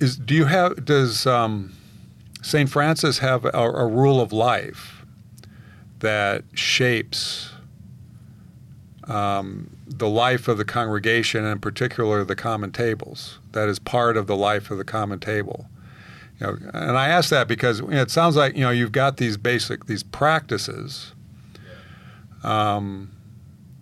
is 0.00 0.16
do 0.16 0.34
you 0.34 0.46
have 0.46 0.84
does 0.84 1.26
um, 1.26 1.74
Saint 2.40 2.70
Francis 2.70 3.18
have 3.18 3.44
a, 3.44 3.50
a, 3.50 3.86
rule 3.86 4.20
of 4.20 4.32
life 4.32 5.04
that 5.98 6.44
shapes 6.54 7.50
um, 9.04 9.76
the 9.86 10.08
life 10.08 10.48
of 10.48 10.56
the 10.56 10.64
congregation, 10.64 11.44
and 11.44 11.52
in 11.52 11.60
particular 11.60 12.24
the 12.24 12.36
common 12.36 12.72
tables? 12.72 13.40
That 13.52 13.68
is 13.68 13.78
part 13.78 14.16
of 14.16 14.26
the 14.26 14.36
life 14.36 14.70
of 14.70 14.78
the 14.78 14.84
common 14.84 15.20
table. 15.20 15.66
You 16.42 16.48
know, 16.48 16.58
and 16.74 16.98
I 16.98 17.08
ask 17.08 17.30
that 17.30 17.46
because 17.46 17.80
you 17.80 17.86
know, 17.88 18.02
it 18.02 18.10
sounds 18.10 18.34
like 18.34 18.56
you 18.56 18.62
know 18.62 18.70
you've 18.70 18.90
got 18.90 19.16
these 19.18 19.36
basic 19.36 19.86
these 19.86 20.02
practices. 20.02 21.12
Um, 22.42 23.12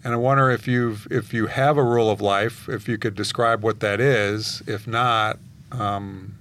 and 0.04 0.12
I 0.12 0.16
wonder 0.16 0.50
if 0.50 0.68
you've 0.68 1.08
if 1.10 1.32
you 1.32 1.46
have 1.46 1.78
a 1.78 1.82
rule 1.82 2.10
of 2.10 2.20
life, 2.20 2.68
if 2.68 2.86
you 2.86 2.98
could 2.98 3.14
describe 3.14 3.62
what 3.62 3.80
that 3.80 3.98
is. 3.98 4.62
If 4.66 4.86
not, 4.86 5.38
um, 5.72 6.34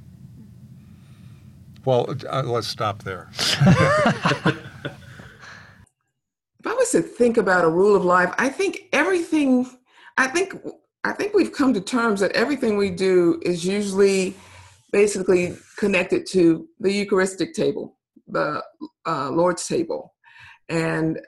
well, 1.85 2.13
uh, 2.29 2.43
let's 2.43 2.67
stop 2.67 3.03
there. 3.03 3.29
if 3.31 3.65
I 6.65 6.73
was 6.73 6.91
to 6.91 7.01
think 7.01 7.37
about 7.37 7.63
a 7.63 7.69
rule 7.69 7.95
of 7.95 8.03
life, 8.03 8.33
I 8.37 8.49
think 8.49 8.89
everything. 8.91 9.69
I 10.17 10.27
think 10.27 10.53
I 11.05 11.13
think 11.13 11.33
we've 11.33 11.53
come 11.53 11.73
to 11.73 11.79
terms 11.79 12.19
that 12.19 12.33
everything 12.33 12.75
we 12.75 12.89
do 12.89 13.41
is 13.45 13.65
usually 13.65 14.35
basically 14.91 15.55
connected 15.77 16.25
to 16.31 16.67
the 16.79 16.91
Eucharistic 16.91 17.53
table, 17.53 17.97
the 18.27 18.63
uh, 19.05 19.29
Lord's 19.29 19.67
table, 19.67 20.13
and 20.69 21.19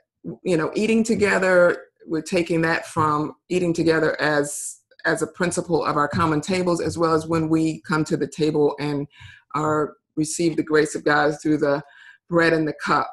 you 0.43 0.57
know, 0.57 0.71
eating 0.75 1.03
together, 1.03 1.77
we're 2.05 2.21
taking 2.21 2.61
that 2.61 2.87
from 2.87 3.33
eating 3.49 3.73
together 3.73 4.19
as 4.21 4.77
as 5.05 5.21
a 5.21 5.27
principle 5.27 5.83
of 5.83 5.97
our 5.97 6.07
common 6.07 6.41
tables 6.41 6.79
as 6.79 6.97
well 6.97 7.13
as 7.13 7.25
when 7.27 7.49
we 7.49 7.81
come 7.87 8.03
to 8.03 8.17
the 8.17 8.27
table 8.27 8.75
and 8.79 9.07
are 9.55 9.95
receive 10.15 10.55
the 10.55 10.63
grace 10.63 10.93
of 10.93 11.03
god 11.03 11.33
through 11.41 11.57
the 11.57 11.81
bread 12.29 12.53
and 12.53 12.67
the 12.67 12.73
cup. 12.83 13.11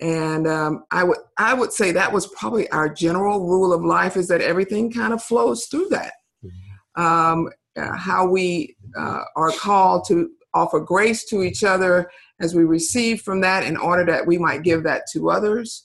And 0.00 0.46
um, 0.48 0.84
i 0.90 1.04
would 1.04 1.18
i 1.38 1.54
would 1.54 1.72
say 1.72 1.92
that 1.92 2.12
was 2.12 2.26
probably 2.28 2.68
our 2.70 2.88
general 2.88 3.46
rule 3.46 3.72
of 3.72 3.84
life 3.84 4.16
is 4.16 4.28
that 4.28 4.40
everything 4.40 4.92
kind 4.92 5.12
of 5.12 5.22
flows 5.22 5.66
through 5.66 5.88
that. 5.90 6.12
Mm-hmm. 6.44 7.02
um, 7.02 7.48
uh, 7.76 7.96
how 7.96 8.26
we 8.26 8.76
uh, 8.96 9.24
are 9.36 9.52
called 9.52 10.04
to 10.06 10.30
offer 10.52 10.80
grace 10.80 11.24
to 11.24 11.42
each 11.42 11.64
other 11.64 12.10
as 12.40 12.54
we 12.54 12.64
receive 12.64 13.22
from 13.22 13.40
that 13.40 13.64
in 13.64 13.76
order 13.76 14.04
that 14.04 14.26
we 14.26 14.38
might 14.38 14.62
give 14.62 14.82
that 14.84 15.02
to 15.12 15.30
others 15.30 15.84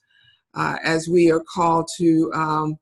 uh, 0.56 0.78
as 0.84 1.08
we 1.08 1.32
are 1.32 1.44
called 1.54 1.90
to 1.98 2.32
um, 2.34 2.78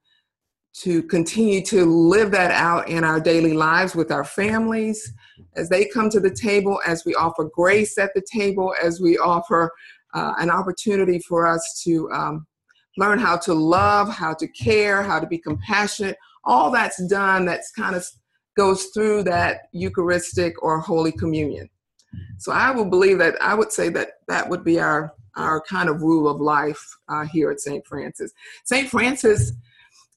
to 0.73 1.01
continue 1.03 1.59
to 1.65 1.85
live 1.85 2.29
that 2.29 2.51
out 2.51 2.87
in 2.87 3.03
our 3.03 3.19
daily 3.19 3.53
lives 3.53 3.95
with 3.95 4.11
our 4.11 4.23
families. 4.23 5.11
As 5.55 5.69
they 5.69 5.85
come 5.85 6.07
to 6.11 6.19
the 6.19 6.29
table 6.29 6.79
as 6.85 7.03
we 7.03 7.15
offer 7.15 7.49
grace 7.51 7.97
at 7.97 8.11
the 8.13 8.23
table 8.31 8.75
as 8.81 9.01
we 9.01 9.17
offer 9.17 9.71
uh, 10.13 10.33
an 10.37 10.51
opportunity 10.51 11.19
for 11.27 11.47
us 11.47 11.81
to 11.83 12.09
um, 12.11 12.45
learn 12.97 13.19
how 13.19 13.37
to 13.37 13.53
love 13.53 14.09
how 14.09 14.33
to 14.33 14.47
care 14.47 15.03
how 15.03 15.19
to 15.19 15.27
be 15.27 15.37
compassionate 15.37 16.17
all 16.43 16.71
that's 16.71 17.05
done 17.07 17.45
that's 17.45 17.71
kind 17.71 17.95
of 17.95 18.05
goes 18.57 18.87
through 18.87 19.23
that 19.23 19.69
eucharistic 19.71 20.61
or 20.61 20.79
holy 20.79 21.11
communion 21.11 21.69
so 22.37 22.51
i 22.51 22.69
would 22.71 22.89
believe 22.89 23.17
that 23.19 23.35
i 23.41 23.53
would 23.53 23.71
say 23.71 23.87
that 23.87 24.09
that 24.27 24.49
would 24.49 24.63
be 24.63 24.79
our 24.79 25.13
our 25.37 25.61
kind 25.61 25.87
of 25.87 26.01
rule 26.01 26.27
of 26.27 26.41
life 26.41 26.83
uh, 27.07 27.25
here 27.25 27.51
at 27.51 27.59
St. 27.59 27.85
Francis. 27.85 28.31
St. 28.65 28.89
Francis 28.89 29.53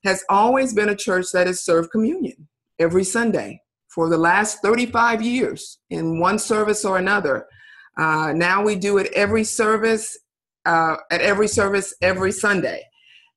has 0.05 0.25
always 0.29 0.73
been 0.73 0.89
a 0.89 0.97
church 0.97 1.27
that 1.33 1.47
has 1.47 1.63
served 1.63 1.91
communion 1.91 2.49
every 2.79 3.05
Sunday 3.05 3.61
for 3.89 4.09
the 4.09 4.17
last 4.17 4.61
35 4.63 5.23
years 5.23 5.79
in 5.91 6.19
one 6.19 6.39
service 6.39 6.85
or 6.85 6.97
another. 6.97 7.47
Uh, 7.99 8.33
now 8.35 8.65
we 8.65 8.77
do 8.77 8.99
it 8.99 9.13
every 9.15 9.45
service, 9.45 10.19
uh, 10.65 10.97
at 11.11 11.21
every 11.21 11.49
service 11.49 11.95
every 12.01 12.33
Sunday. 12.33 12.83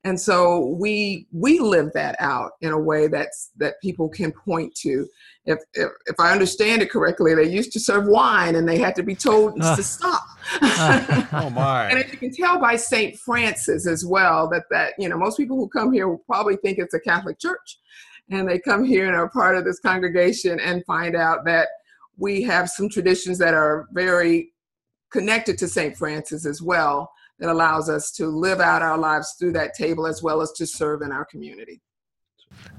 And 0.06 0.20
so 0.20 0.76
we 0.80 1.28
we 1.32 1.60
live 1.60 1.92
that 1.94 2.18
out 2.20 2.52
in 2.62 2.72
a 2.72 2.80
way 2.80 3.08
that's 3.08 3.52
that 3.58 3.76
people 3.82 4.10
can 4.10 4.32
point 4.32 4.76
to 4.82 5.08
if, 5.46 5.60
if, 5.74 5.90
if 6.06 6.20
I 6.20 6.32
understand 6.32 6.82
it 6.82 6.90
correctly, 6.90 7.36
they 7.36 7.50
used 7.50 7.74
to 7.74 7.80
serve 7.80 8.08
wine 8.08 8.56
and 8.56 8.68
they 8.68 8.78
had 8.78 8.96
to 8.96 9.04
be 9.04 9.16
told 9.16 9.58
uh, 9.62 9.76
to 9.76 9.84
stop. 9.84 10.24
Uh, 10.62 11.26
oh 11.34 11.50
my! 11.50 11.90
and 11.90 12.00
as 12.00 12.12
you 12.12 12.18
can 12.18 12.34
tell 12.34 12.60
by 12.60 12.76
Saint 12.76 13.18
Francis 13.18 13.88
as 13.88 14.06
well, 14.06 14.50
that 14.50 14.64
that 14.72 14.94
you 14.98 15.08
know 15.08 15.18
most 15.18 15.38
people 15.38 15.58
who 15.58 15.68
come 15.70 15.92
here 15.92 16.08
will 16.08 16.24
probably 16.26 16.58
think 16.58 16.80
it's 16.80 16.94
a 16.94 17.00
Catholic 17.00 17.40
church, 17.40 17.80
and 18.30 18.48
they 18.48 18.60
come 18.60 18.84
here 18.84 19.08
and 19.08 19.16
are 19.16 19.30
part 19.30 19.58
of 19.58 19.64
this 19.64 19.80
congregation 19.80 20.60
and 20.60 20.86
find 20.86 21.16
out 21.16 21.46
that 21.46 21.70
we 22.18 22.42
have 22.44 22.70
some 22.70 22.90
traditions 22.90 23.38
that 23.38 23.54
are 23.54 23.88
very 23.92 24.52
connected 25.12 25.58
to 25.58 25.68
Saint 25.68 25.96
Francis 25.96 26.46
as 26.46 26.62
well 26.62 27.10
that 27.40 27.50
allows 27.50 27.90
us 27.90 28.12
to 28.12 28.28
live 28.28 28.60
out 28.60 28.82
our 28.82 28.98
lives 28.98 29.36
through 29.40 29.54
that 29.54 29.74
table 29.74 30.06
as 30.08 30.22
well 30.22 30.42
as 30.42 30.52
to 30.54 30.66
serve 30.66 31.02
in 31.02 31.12
our 31.12 31.26
community. 31.26 31.82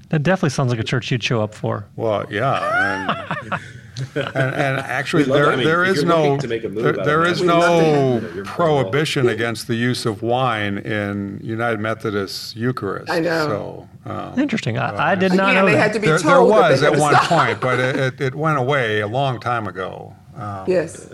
That 0.09 0.23
definitely 0.23 0.51
sounds 0.51 0.71
like 0.71 0.79
a 0.79 0.83
church 0.83 1.11
you'd 1.11 1.23
show 1.23 1.41
up 1.41 1.53
for. 1.53 1.87
Well, 1.95 2.25
yeah. 2.29 3.27
And, 3.51 3.53
and, 4.15 4.35
and 4.35 4.79
actually, 4.79 5.23
there, 5.23 5.51
I 5.51 5.55
mean, 5.55 5.65
there 5.65 5.83
is 5.83 6.03
no 6.03 6.37
there, 6.37 6.93
there 6.93 7.25
is 7.25 7.41
no 7.41 8.21
prohibition 8.45 9.27
against 9.29 9.67
the 9.67 9.75
use 9.75 10.05
of 10.05 10.21
wine 10.21 10.77
in 10.79 11.39
United 11.43 11.79
Methodist 11.79 12.55
Eucharist. 12.55 13.11
I 13.11 13.19
know. 13.19 13.87
So 14.05 14.11
um, 14.11 14.39
interesting. 14.39 14.77
I, 14.77 14.89
uh, 14.89 14.97
I, 14.97 15.15
did 15.15 15.33
not 15.33 15.49
Again, 15.49 15.55
know 15.55 15.65
they 15.65 15.73
that. 15.73 15.81
Had 15.81 15.93
to 15.93 15.99
be 15.99 16.07
there, 16.07 16.19
told 16.19 16.51
there 16.51 16.71
was 16.71 16.83
at 16.83 16.97
one 16.97 17.15
stop. 17.15 17.27
point, 17.27 17.61
but 17.61 17.79
it, 17.79 17.95
it, 17.99 18.21
it, 18.21 18.35
went 18.35 18.57
away 18.57 19.01
a 19.01 19.07
long 19.07 19.39
time 19.39 19.67
ago. 19.67 20.15
Um, 20.35 20.65
yes. 20.67 21.11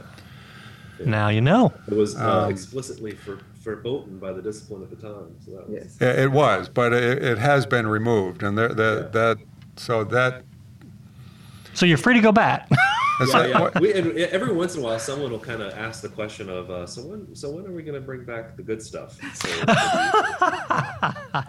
Now 1.05 1.29
you 1.29 1.41
know. 1.41 1.73
It 1.87 1.95
was 1.95 2.15
uh, 2.15 2.43
um, 2.43 2.51
explicitly 2.51 3.11
for 3.11 3.39
verboten 3.61 4.19
by 4.19 4.33
the 4.33 4.41
discipline 4.41 4.83
at 4.83 4.89
the 4.89 4.95
time. 4.95 5.35
So 5.45 5.51
that 5.51 5.69
was. 5.69 5.97
Yes. 5.99 6.17
It 6.17 6.31
was, 6.31 6.69
but 6.69 6.93
it, 6.93 7.23
it 7.23 7.37
has 7.37 7.65
been 7.65 7.87
removed, 7.87 8.43
and 8.43 8.57
there, 8.57 8.69
that 8.69 9.01
yeah. 9.03 9.09
that 9.09 9.37
so 9.75 10.03
that. 10.05 10.43
So 11.73 11.85
you're 11.85 11.97
free 11.97 12.15
to 12.15 12.21
go 12.21 12.31
back. 12.31 12.69
yeah, 13.27 13.45
yeah. 13.45 13.69
We, 13.79 13.93
every 13.93 14.53
once 14.53 14.75
in 14.75 14.81
a 14.81 14.83
while, 14.83 14.99
someone 14.99 15.31
will 15.31 15.39
kind 15.39 15.61
of 15.61 15.73
ask 15.73 16.01
the 16.01 16.09
question 16.09 16.49
of, 16.49 16.69
uh, 16.69 16.85
"So 16.85 17.03
when, 17.03 17.33
so 17.35 17.49
when 17.51 17.65
are 17.65 17.71
we 17.71 17.83
going 17.83 17.99
to 17.99 18.05
bring 18.05 18.25
back 18.25 18.57
the 18.57 18.63
good 18.63 18.81
stuff?" 18.81 19.17
So, 19.35 19.49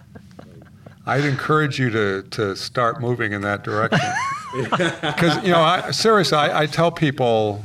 I'd 1.07 1.25
encourage 1.25 1.79
you 1.79 1.91
to 1.91 2.23
to 2.23 2.57
start 2.57 3.01
moving 3.01 3.33
in 3.33 3.41
that 3.43 3.65
direction, 3.65 4.13
because 4.55 5.43
you 5.43 5.51
know, 5.53 5.61
I, 5.61 5.91
seriously, 5.91 6.39
I, 6.39 6.63
I 6.63 6.67
tell 6.67 6.93
people, 6.93 7.65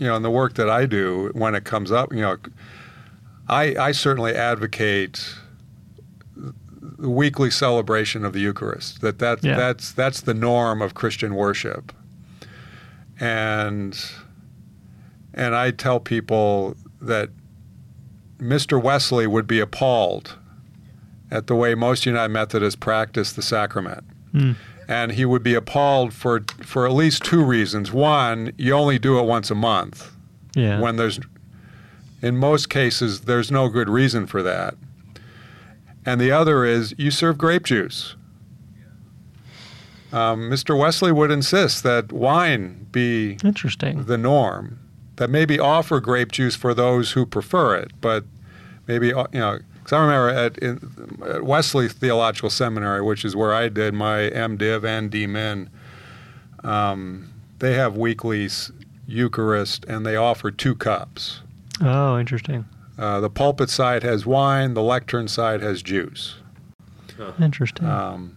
you 0.00 0.06
know, 0.06 0.16
in 0.16 0.22
the 0.22 0.30
work 0.30 0.54
that 0.54 0.70
I 0.70 0.86
do, 0.86 1.30
when 1.34 1.54
it 1.54 1.64
comes 1.64 1.92
up, 1.92 2.10
you 2.10 2.22
know, 2.22 2.38
I, 3.48 3.76
I 3.76 3.92
certainly 3.92 4.34
advocate 4.34 5.34
the 6.34 7.10
weekly 7.10 7.50
celebration 7.50 8.24
of 8.24 8.32
the 8.32 8.40
Eucharist. 8.40 9.02
That 9.02 9.18
that 9.18 9.44
yeah. 9.44 9.56
that's 9.56 9.92
that's 9.92 10.22
the 10.22 10.32
norm 10.32 10.80
of 10.80 10.94
Christian 10.94 11.34
worship. 11.34 11.92
And 13.20 14.00
and 15.34 15.54
I 15.54 15.70
tell 15.70 16.00
people 16.00 16.76
that 17.02 17.28
Mr. 18.38 18.82
Wesley 18.82 19.26
would 19.26 19.46
be 19.46 19.60
appalled 19.60 20.38
at 21.30 21.46
the 21.46 21.54
way 21.54 21.74
most 21.74 22.06
United 22.06 22.32
Methodists 22.32 22.78
practice 22.80 23.34
the 23.34 23.42
sacrament. 23.42 24.04
Mm. 24.32 24.56
And 24.90 25.12
he 25.12 25.24
would 25.24 25.44
be 25.44 25.54
appalled 25.54 26.12
for 26.12 26.40
for 26.62 26.84
at 26.84 26.92
least 26.92 27.22
two 27.22 27.44
reasons. 27.44 27.92
One, 27.92 28.52
you 28.58 28.74
only 28.74 28.98
do 28.98 29.18
it 29.20 29.22
once 29.22 29.48
a 29.50 29.54
month. 29.54 30.10
Yeah. 30.56 30.80
When 30.80 30.96
there's 30.96 31.20
in 32.20 32.36
most 32.36 32.68
cases, 32.68 33.22
there's 33.22 33.50
no 33.52 33.68
good 33.68 33.88
reason 33.88 34.26
for 34.26 34.42
that. 34.42 34.74
And 36.04 36.20
the 36.20 36.32
other 36.32 36.64
is 36.64 36.92
you 36.98 37.10
serve 37.10 37.38
grape 37.38 37.64
juice. 37.64 38.16
um, 40.12 40.50
Mr. 40.50 40.76
Wesley 40.76 41.12
would 41.12 41.30
insist 41.30 41.82
that 41.84 42.12
wine 42.12 42.88
be 42.90 43.38
interesting 43.44 44.04
the 44.04 44.18
norm. 44.18 44.80
That 45.16 45.30
maybe 45.30 45.60
offer 45.60 46.00
grape 46.00 46.32
juice 46.32 46.56
for 46.56 46.74
those 46.74 47.12
who 47.12 47.26
prefer 47.26 47.76
it, 47.76 47.92
but 48.00 48.24
maybe 48.88 49.14
uh, 49.14 49.26
you 49.32 49.38
know. 49.40 49.58
Because 49.90 49.98
I 49.98 50.06
remember 50.06 50.28
at, 50.28 50.58
in, 50.58 51.26
at, 51.28 51.42
Wesley 51.42 51.88
Theological 51.88 52.48
Seminary, 52.48 53.02
which 53.02 53.24
is 53.24 53.34
where 53.34 53.52
I 53.52 53.68
did 53.68 53.92
my 53.92 54.30
MDiv 54.30 54.84
and 54.84 55.10
DMin, 55.10 55.68
um, 56.62 57.28
they 57.58 57.74
have 57.74 57.96
weekly 57.96 58.48
Eucharist, 59.08 59.84
and 59.86 60.06
they 60.06 60.14
offer 60.14 60.52
two 60.52 60.76
cups. 60.76 61.40
Oh, 61.80 62.16
interesting. 62.20 62.66
Uh, 62.96 63.18
the 63.18 63.30
pulpit 63.30 63.68
side 63.68 64.04
has 64.04 64.24
wine. 64.24 64.74
The 64.74 64.82
lectern 64.82 65.26
side 65.26 65.60
has 65.60 65.82
juice. 65.82 66.36
Interesting. 67.40 67.86
Um, 67.86 68.36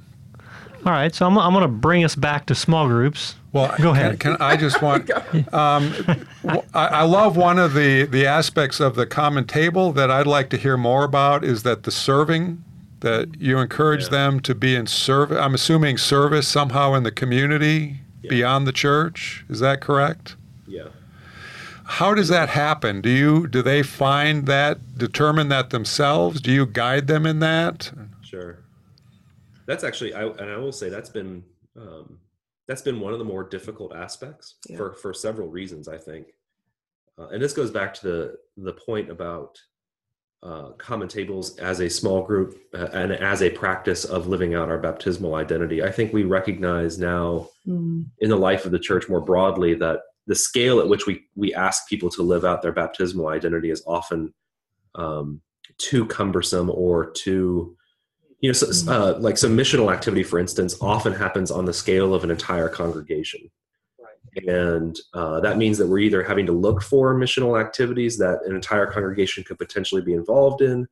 all 0.85 0.91
right, 0.91 1.13
so 1.13 1.25
I'm, 1.25 1.37
I'm 1.37 1.53
going 1.53 1.61
to 1.61 1.67
bring 1.67 2.03
us 2.03 2.15
back 2.15 2.45
to 2.47 2.55
small 2.55 2.87
groups. 2.87 3.35
Well, 3.53 3.73
go 3.79 3.91
ahead. 3.91 4.19
Can, 4.19 4.33
can 4.33 4.41
I 4.41 4.57
just 4.57 4.81
want? 4.81 5.09
um, 5.53 5.93
I, 6.43 6.61
I, 6.73 7.03
love 7.03 7.37
one 7.37 7.59
of 7.59 7.73
the 7.73 8.05
the 8.05 8.25
aspects 8.25 8.79
of 8.79 8.95
the 8.95 9.05
common 9.05 9.45
table 9.45 9.93
that 9.93 10.09
I'd 10.09 10.27
like 10.27 10.49
to 10.49 10.57
hear 10.57 10.75
more 10.75 11.03
about 11.03 11.43
is 11.43 11.63
that 11.63 11.83
the 11.83 11.91
serving 11.91 12.63
that 13.01 13.39
you 13.39 13.59
encourage 13.59 14.03
yeah. 14.03 14.09
them 14.09 14.39
to 14.41 14.55
be 14.55 14.75
in 14.75 14.87
service. 14.87 15.37
I'm 15.37 15.53
assuming 15.53 15.97
service 15.97 16.47
somehow 16.47 16.95
in 16.95 17.03
the 17.03 17.11
community 17.11 17.99
yeah. 18.21 18.29
beyond 18.29 18.65
the 18.65 18.71
church. 18.71 19.45
Is 19.49 19.59
that 19.59 19.81
correct? 19.81 20.35
Yeah. 20.67 20.87
How 21.85 22.13
does 22.13 22.29
that 22.29 22.49
happen? 22.49 23.01
Do 23.01 23.09
you 23.09 23.47
do 23.47 23.61
they 23.61 23.83
find 23.83 24.47
that 24.47 24.97
determine 24.97 25.49
that 25.49 25.69
themselves? 25.69 26.41
Do 26.41 26.51
you 26.51 26.65
guide 26.65 27.07
them 27.07 27.25
in 27.25 27.39
that? 27.39 27.91
Sure 28.21 28.62
that's 29.67 29.83
actually 29.83 30.13
I, 30.13 30.25
and 30.27 30.49
I 30.49 30.57
will 30.57 30.71
say 30.71 30.89
that's 30.89 31.09
been 31.09 31.43
um, 31.75 32.19
that's 32.67 32.81
been 32.81 32.99
one 32.99 33.13
of 33.13 33.19
the 33.19 33.25
more 33.25 33.43
difficult 33.43 33.95
aspects 33.95 34.55
yeah. 34.67 34.77
for 34.77 34.93
for 34.93 35.13
several 35.13 35.47
reasons 35.47 35.87
I 35.87 35.97
think, 35.97 36.27
uh, 37.17 37.27
and 37.27 37.41
this 37.41 37.53
goes 37.53 37.71
back 37.71 37.93
to 37.95 38.07
the 38.07 38.35
the 38.57 38.73
point 38.73 39.09
about 39.09 39.57
uh, 40.43 40.71
common 40.77 41.07
tables 41.07 41.57
as 41.57 41.79
a 41.79 41.89
small 41.89 42.21
group 42.21 42.59
uh, 42.73 42.89
and 42.91 43.13
as 43.13 43.41
a 43.41 43.49
practice 43.49 44.03
of 44.03 44.27
living 44.27 44.55
out 44.55 44.67
our 44.67 44.77
baptismal 44.77 45.35
identity. 45.35 45.81
I 45.81 45.89
think 45.89 46.11
we 46.11 46.25
recognize 46.25 46.99
now 46.99 47.47
mm. 47.65 48.05
in 48.19 48.29
the 48.29 48.35
life 48.35 48.65
of 48.65 48.73
the 48.73 48.79
church 48.79 49.07
more 49.07 49.21
broadly 49.21 49.73
that 49.75 50.01
the 50.27 50.35
scale 50.35 50.79
at 50.79 50.87
which 50.87 51.05
we 51.05 51.25
we 51.35 51.53
ask 51.53 51.87
people 51.87 52.09
to 52.11 52.23
live 52.23 52.43
out 52.43 52.61
their 52.61 52.73
baptismal 52.73 53.29
identity 53.29 53.69
is 53.69 53.83
often 53.87 54.33
um, 54.95 55.41
too 55.77 56.05
cumbersome 56.05 56.69
or 56.69 57.11
too 57.11 57.77
you 58.43 58.49
know, 58.49 58.53
so, 58.53 58.65
mm-hmm. 58.67 58.89
uh, 58.89 59.19
like 59.19 59.37
some 59.37 59.55
missional 59.55 59.91
activity, 59.91 60.21
for 60.21 60.37
instance, 60.37 60.75
often 60.81 61.13
happens 61.13 61.49
on 61.49 61.63
the 61.63 61.73
scale 61.73 62.13
of 62.13 62.25
an 62.25 62.29
entire 62.29 62.67
congregation. 62.67 63.49
And 64.47 64.99
uh, 65.13 65.39
that 65.39 65.57
means 65.57 65.77
that 65.77 65.87
we're 65.87 65.99
either 65.99 66.23
having 66.23 66.45
to 66.47 66.51
look 66.51 66.81
for 66.81 67.15
missional 67.15 67.57
activities 67.57 68.17
that 68.17 68.39
an 68.45 68.53
entire 68.53 68.85
congregation 68.87 69.45
could 69.45 69.57
potentially 69.57 70.01
be 70.01 70.13
involved 70.13 70.61
in, 70.61 70.89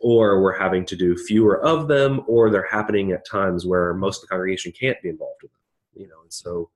or 0.00 0.42
we're 0.42 0.58
having 0.58 0.84
to 0.86 0.96
do 0.96 1.16
fewer 1.16 1.64
of 1.64 1.86
them, 1.86 2.22
or 2.26 2.50
they're 2.50 2.66
happening 2.68 3.12
at 3.12 3.24
times 3.24 3.64
where 3.64 3.94
most 3.94 4.16
of 4.16 4.22
the 4.22 4.26
congregation 4.28 4.72
can't 4.72 5.00
be 5.00 5.10
involved 5.10 5.44
in 5.44 5.48
them. 5.48 6.02
You 6.02 6.08
know, 6.08 6.22
and 6.22 6.32
so 6.32 6.70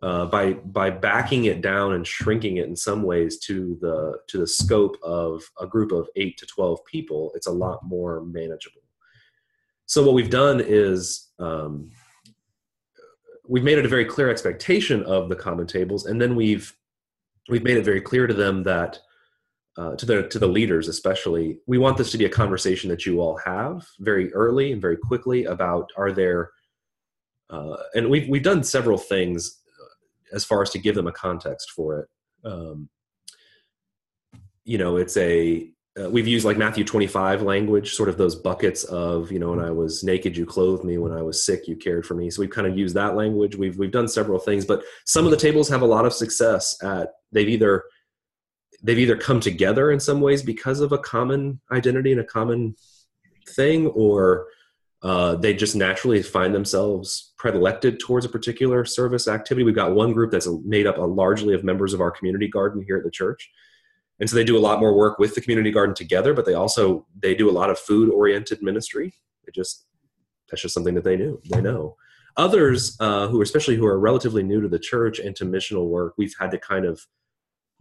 uh, 0.00 0.26
by 0.26 0.54
by 0.54 0.88
backing 0.88 1.44
it 1.44 1.60
down 1.60 1.92
and 1.92 2.06
shrinking 2.06 2.56
it 2.56 2.68
in 2.68 2.76
some 2.76 3.02
ways 3.02 3.38
to 3.40 3.76
the 3.82 4.18
to 4.28 4.38
the 4.38 4.46
scope 4.46 4.96
of 5.02 5.42
a 5.60 5.66
group 5.66 5.92
of 5.92 6.08
eight 6.16 6.38
to 6.38 6.46
twelve 6.46 6.82
people, 6.86 7.32
it's 7.34 7.48
a 7.48 7.52
lot 7.52 7.80
more 7.84 8.24
manageable. 8.24 8.81
So 9.92 10.02
what 10.02 10.14
we've 10.14 10.30
done 10.30 10.62
is 10.66 11.28
um, 11.38 11.90
we've 13.46 13.62
made 13.62 13.76
it 13.76 13.84
a 13.84 13.90
very 13.90 14.06
clear 14.06 14.30
expectation 14.30 15.02
of 15.02 15.28
the 15.28 15.36
common 15.36 15.66
tables, 15.66 16.06
and 16.06 16.18
then 16.18 16.34
we've 16.34 16.74
we've 17.50 17.62
made 17.62 17.76
it 17.76 17.84
very 17.84 18.00
clear 18.00 18.26
to 18.26 18.32
them 18.32 18.62
that 18.62 18.98
uh, 19.76 19.94
to 19.96 20.06
the 20.06 20.28
to 20.28 20.38
the 20.38 20.46
leaders 20.46 20.88
especially, 20.88 21.58
we 21.66 21.76
want 21.76 21.98
this 21.98 22.10
to 22.12 22.16
be 22.16 22.24
a 22.24 22.30
conversation 22.30 22.88
that 22.88 23.04
you 23.04 23.20
all 23.20 23.36
have 23.44 23.86
very 24.00 24.32
early 24.32 24.72
and 24.72 24.80
very 24.80 24.96
quickly 24.96 25.44
about 25.44 25.90
are 25.98 26.10
there 26.10 26.52
uh, 27.50 27.76
and 27.94 28.08
we've 28.08 28.26
we've 28.30 28.42
done 28.42 28.64
several 28.64 28.96
things 28.96 29.60
uh, 29.78 30.34
as 30.34 30.42
far 30.42 30.62
as 30.62 30.70
to 30.70 30.78
give 30.78 30.94
them 30.94 31.06
a 31.06 31.12
context 31.12 31.70
for 31.70 32.00
it. 32.00 32.08
Um, 32.50 32.88
you 34.64 34.78
know, 34.78 34.96
it's 34.96 35.18
a 35.18 35.70
uh, 36.00 36.08
we've 36.08 36.26
used 36.26 36.46
like 36.46 36.56
Matthew 36.56 36.84
25 36.84 37.42
language, 37.42 37.94
sort 37.94 38.08
of 38.08 38.16
those 38.16 38.34
buckets 38.34 38.84
of, 38.84 39.30
you 39.30 39.38
know, 39.38 39.50
when 39.50 39.60
I 39.60 39.70
was 39.70 40.02
naked, 40.02 40.36
you 40.36 40.46
clothed 40.46 40.84
me. 40.84 40.96
When 40.96 41.12
I 41.12 41.20
was 41.20 41.44
sick, 41.44 41.68
you 41.68 41.76
cared 41.76 42.06
for 42.06 42.14
me. 42.14 42.30
So 42.30 42.40
we've 42.40 42.50
kind 42.50 42.66
of 42.66 42.78
used 42.78 42.94
that 42.94 43.14
language. 43.14 43.56
We've, 43.56 43.76
we've 43.76 43.90
done 43.90 44.08
several 44.08 44.38
things, 44.38 44.64
but 44.64 44.82
some 45.04 45.26
of 45.26 45.30
the 45.30 45.36
tables 45.36 45.68
have 45.68 45.82
a 45.82 45.86
lot 45.86 46.06
of 46.06 46.14
success 46.14 46.82
at, 46.82 47.10
they've 47.30 47.48
either, 47.48 47.84
they've 48.82 48.98
either 48.98 49.16
come 49.16 49.38
together 49.38 49.90
in 49.90 50.00
some 50.00 50.22
ways 50.22 50.42
because 50.42 50.80
of 50.80 50.92
a 50.92 50.98
common 50.98 51.60
identity 51.70 52.12
and 52.12 52.22
a 52.22 52.24
common 52.24 52.74
thing, 53.50 53.88
or 53.88 54.46
uh, 55.02 55.34
they 55.34 55.52
just 55.52 55.76
naturally 55.76 56.22
find 56.22 56.54
themselves 56.54 57.34
predilected 57.36 58.00
towards 58.00 58.24
a 58.24 58.30
particular 58.30 58.86
service 58.86 59.28
activity. 59.28 59.62
We've 59.62 59.74
got 59.74 59.94
one 59.94 60.14
group 60.14 60.30
that's 60.30 60.48
made 60.64 60.86
up 60.86 60.96
largely 60.96 61.54
of 61.54 61.64
members 61.64 61.92
of 61.92 62.00
our 62.00 62.10
community 62.10 62.48
garden 62.48 62.82
here 62.86 62.96
at 62.96 63.04
the 63.04 63.10
church 63.10 63.50
and 64.22 64.30
so 64.30 64.36
they 64.36 64.44
do 64.44 64.56
a 64.56 64.60
lot 64.60 64.78
more 64.78 64.94
work 64.94 65.18
with 65.18 65.34
the 65.34 65.40
community 65.40 65.72
garden 65.72 65.96
together 65.96 66.32
but 66.32 66.46
they 66.46 66.54
also 66.54 67.04
they 67.20 67.34
do 67.34 67.50
a 67.50 67.58
lot 67.60 67.70
of 67.70 67.78
food 67.78 68.08
oriented 68.08 68.62
ministry. 68.62 69.12
It 69.48 69.52
just 69.52 69.84
that's 70.48 70.62
just 70.62 70.74
something 70.74 70.94
that 70.94 71.02
they 71.02 71.16
do 71.16 71.40
they 71.50 71.60
know. 71.60 71.96
Others 72.36 72.96
uh, 73.00 73.26
who 73.26 73.42
especially 73.42 73.74
who 73.74 73.84
are 73.84 73.98
relatively 73.98 74.44
new 74.44 74.60
to 74.60 74.68
the 74.68 74.78
church 74.78 75.18
and 75.18 75.34
to 75.34 75.44
missional 75.44 75.88
work 75.88 76.14
we've 76.16 76.36
had 76.38 76.52
to 76.52 76.58
kind 76.58 76.84
of 76.84 77.04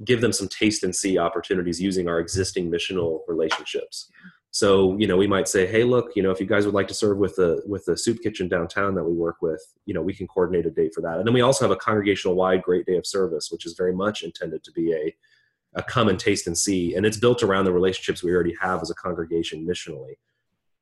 give 0.04 0.20
them 0.20 0.34
some 0.34 0.48
taste 0.48 0.84
and 0.84 0.96
see 0.96 1.20
opportunities 1.20 1.80
using 1.80 2.10
our 2.10 2.20
existing 2.20 2.72
missional 2.72 3.20
relationships. 3.28 4.10
So 4.50 4.98
you 4.98 5.06
know 5.06 5.18
we 5.18 5.28
might 5.28 5.48
say 5.48 5.68
hey 5.68 5.84
look 5.84 6.16
you 6.16 6.24
know 6.24 6.32
if 6.32 6.40
you 6.40 6.48
guys 6.48 6.66
would 6.66 6.74
like 6.74 6.88
to 6.88 6.96
serve 6.96 7.20
with 7.20 7.36
the 7.36 7.62
with 7.68 7.86
the 7.86 7.96
soup 7.96 8.18
kitchen 8.24 8.48
downtown 8.48 8.96
that 8.96 9.04
we 9.04 9.14
work 9.14 9.44
with 9.44 9.62
you 9.86 9.94
know 9.94 10.02
we 10.02 10.16
can 10.16 10.26
coordinate 10.26 10.66
a 10.66 10.72
date 10.72 10.96
for 10.96 11.02
that. 11.02 11.20
And 11.20 11.28
then 11.28 11.36
we 11.36 11.42
also 11.42 11.66
have 11.66 11.72
a 11.72 11.76
congregational 11.88 12.36
wide 12.36 12.64
great 12.64 12.88
day 12.88 12.98
of 12.98 13.06
service 13.06 13.52
which 13.52 13.68
is 13.68 13.74
very 13.74 13.94
much 13.94 14.24
intended 14.24 14.64
to 14.64 14.72
be 14.72 14.92
a 14.92 15.16
a 15.76 15.84
come 15.84 16.10
and 16.10 16.20
taste 16.20 16.48
and 16.48 16.58
see 16.58 16.96
and 16.96 17.06
it's 17.06 17.18
built 17.18 17.44
around 17.44 17.66
the 17.66 17.74
relationships 17.74 18.24
we 18.24 18.34
already 18.34 18.56
have 18.60 18.82
as 18.82 18.90
a 18.90 18.96
congregation 18.96 19.66
missionally. 19.66 20.16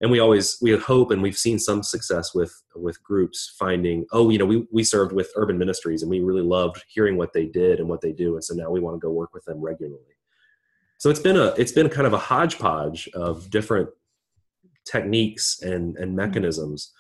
And 0.02 0.10
we 0.10 0.19
always 0.19 0.58
we 0.62 0.71
hope 0.78 1.12
and 1.12 1.21
we've 1.21 1.38
seen 1.38 1.60
some 1.60 1.84
success 1.84 2.34
with 2.34 2.54
with 2.75 3.04
groups 3.04 3.54
finding 3.60 4.06
oh 4.12 4.30
you 4.30 4.38
know 4.38 4.45
we, 4.45 4.65
we 4.71 4.84
served 4.84 5.12
with 5.12 5.32
urban 5.36 5.58
ministries 5.58 6.02
and 6.02 6.10
we 6.10 6.21
really 6.21 6.41
loved 6.41 6.84
hearing 6.88 7.17
what 7.17 7.34
they 7.34 7.45
did 7.45 7.80
and 7.80 7.89
what 7.89 8.02
they 8.02 8.13
do 8.13 8.36
and 8.36 8.43
so 8.43 8.54
now 8.56 8.69
we 8.69 8.80
want 8.80 8.95
to 8.95 8.99
go 8.99 9.12
work 9.12 9.34
with 9.34 9.43
them 9.45 9.62
regularly. 9.62 10.15
So 10.97 11.10
it's 11.10 11.19
been 11.19 11.38
a 11.38 11.47
it's 11.58 11.71
been 11.71 11.89
kind 11.89 12.08
of 12.08 12.13
a 12.13 12.17
hodgepodge 12.17 13.10
of 13.13 13.49
different 13.49 13.89
techniques 14.86 15.62
and 15.62 15.97
and 15.97 16.15
mechanisms 16.15 16.93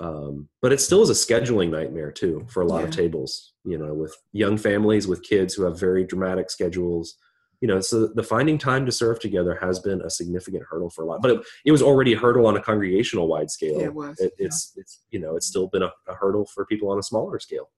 um, 0.00 0.48
but 0.62 0.72
it 0.72 0.80
still 0.80 1.02
is 1.02 1.10
a 1.10 1.12
scheduling 1.12 1.70
nightmare 1.70 2.10
too 2.10 2.46
for 2.48 2.62
a 2.62 2.66
lot 2.66 2.78
yeah. 2.78 2.84
of 2.84 2.90
tables 2.90 3.52
you 3.64 3.78
know 3.78 3.94
with 3.94 4.16
young 4.32 4.56
families 4.56 5.06
with 5.06 5.22
kids 5.22 5.54
who 5.54 5.62
have 5.64 5.78
very 5.78 6.04
dramatic 6.04 6.50
schedules 6.50 7.16
you 7.60 7.68
know 7.68 7.80
so 7.80 8.08
the 8.08 8.22
finding 8.22 8.58
time 8.58 8.86
to 8.86 8.92
serve 8.92 9.20
together 9.20 9.58
has 9.60 9.78
been 9.78 10.00
a 10.00 10.10
significant 10.10 10.64
hurdle 10.68 10.90
for 10.90 11.04
a 11.04 11.06
lot 11.06 11.20
but 11.20 11.30
it, 11.30 11.40
it 11.66 11.72
was 11.72 11.82
already 11.82 12.14
a 12.14 12.18
hurdle 12.18 12.46
on 12.46 12.56
a 12.56 12.62
congregational 12.62 13.28
wide 13.28 13.50
scale 13.50 13.78
yeah, 13.78 13.86
it 13.86 13.94
was. 13.94 14.18
It, 14.18 14.32
it's 14.38 14.72
yeah. 14.74 14.80
it's 14.80 15.00
you 15.10 15.20
know 15.20 15.36
it's 15.36 15.46
still 15.46 15.68
been 15.68 15.82
a, 15.82 15.92
a, 16.08 16.14
hurdle 16.14 16.46
for 16.46 16.64
people 16.66 16.90
on 16.90 16.98
a 16.98 17.02
smaller 17.02 17.38
scale 17.38 17.70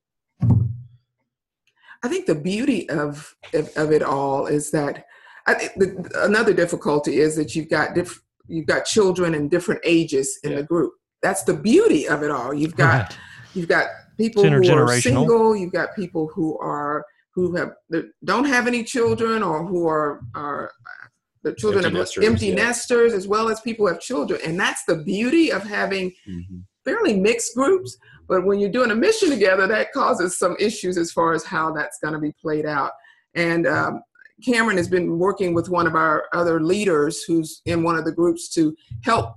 i 2.03 2.07
think 2.07 2.25
the 2.25 2.35
beauty 2.35 2.89
of 2.89 3.35
of, 3.53 3.69
of 3.75 3.91
it 3.91 4.01
all 4.01 4.47
is 4.47 4.71
that 4.71 5.05
I, 5.45 5.69
the, 5.75 6.09
another 6.23 6.53
difficulty 6.53 7.19
is 7.19 7.35
that 7.35 7.53
you've 7.53 7.67
got 7.67 7.95
diff, 7.95 8.21
you've 8.47 8.65
got 8.65 8.85
children 8.85 9.35
in 9.35 9.49
different 9.49 9.81
ages 9.83 10.39
in 10.41 10.55
the 10.55 10.63
group 10.63 10.93
that's 11.23 11.43
the 11.43 11.53
beauty 11.53 12.07
of 12.07 12.21
it 12.21 12.29
all. 12.29 12.53
You've 12.53 12.75
got 12.75 13.09
right. 13.09 13.17
you've 13.55 13.69
got 13.69 13.87
people 14.17 14.43
who 14.43 14.71
are 14.71 15.01
single. 15.01 15.55
You've 15.55 15.73
got 15.73 15.95
people 15.95 16.29
who 16.35 16.59
are 16.59 17.03
who 17.33 17.55
have 17.55 17.71
don't 18.23 18.45
have 18.45 18.67
any 18.67 18.83
children 18.83 19.41
or 19.41 19.65
who 19.65 19.87
are 19.87 20.21
are 20.35 20.71
the 21.41 21.55
children 21.55 21.85
empty 21.85 21.97
of 21.97 22.01
nesters, 22.01 22.25
empty 22.25 22.47
yeah. 22.47 22.55
nesters 22.55 23.13
as 23.13 23.27
well 23.27 23.49
as 23.49 23.59
people 23.61 23.87
who 23.87 23.93
have 23.93 24.01
children, 24.01 24.39
and 24.45 24.59
that's 24.59 24.83
the 24.85 24.97
beauty 24.97 25.51
of 25.51 25.63
having 25.63 26.11
mm-hmm. 26.27 26.59
fairly 26.85 27.17
mixed 27.19 27.55
groups. 27.55 27.97
But 28.27 28.45
when 28.45 28.59
you're 28.59 28.71
doing 28.71 28.91
a 28.91 28.95
mission 28.95 29.29
together, 29.29 29.67
that 29.67 29.91
causes 29.91 30.37
some 30.37 30.55
issues 30.59 30.97
as 30.97 31.11
far 31.11 31.33
as 31.33 31.43
how 31.43 31.73
that's 31.73 31.99
going 31.99 32.13
to 32.13 32.19
be 32.19 32.33
played 32.41 32.65
out. 32.65 32.91
And 33.35 33.67
um, 33.67 34.01
Cameron 34.45 34.77
has 34.77 34.87
been 34.87 35.19
working 35.19 35.53
with 35.53 35.69
one 35.69 35.87
of 35.87 35.95
our 35.95 36.25
other 36.33 36.61
leaders 36.61 37.23
who's 37.23 37.61
in 37.65 37.83
one 37.83 37.97
of 37.97 38.05
the 38.05 38.11
groups 38.11 38.47
to 38.53 38.75
help 39.03 39.35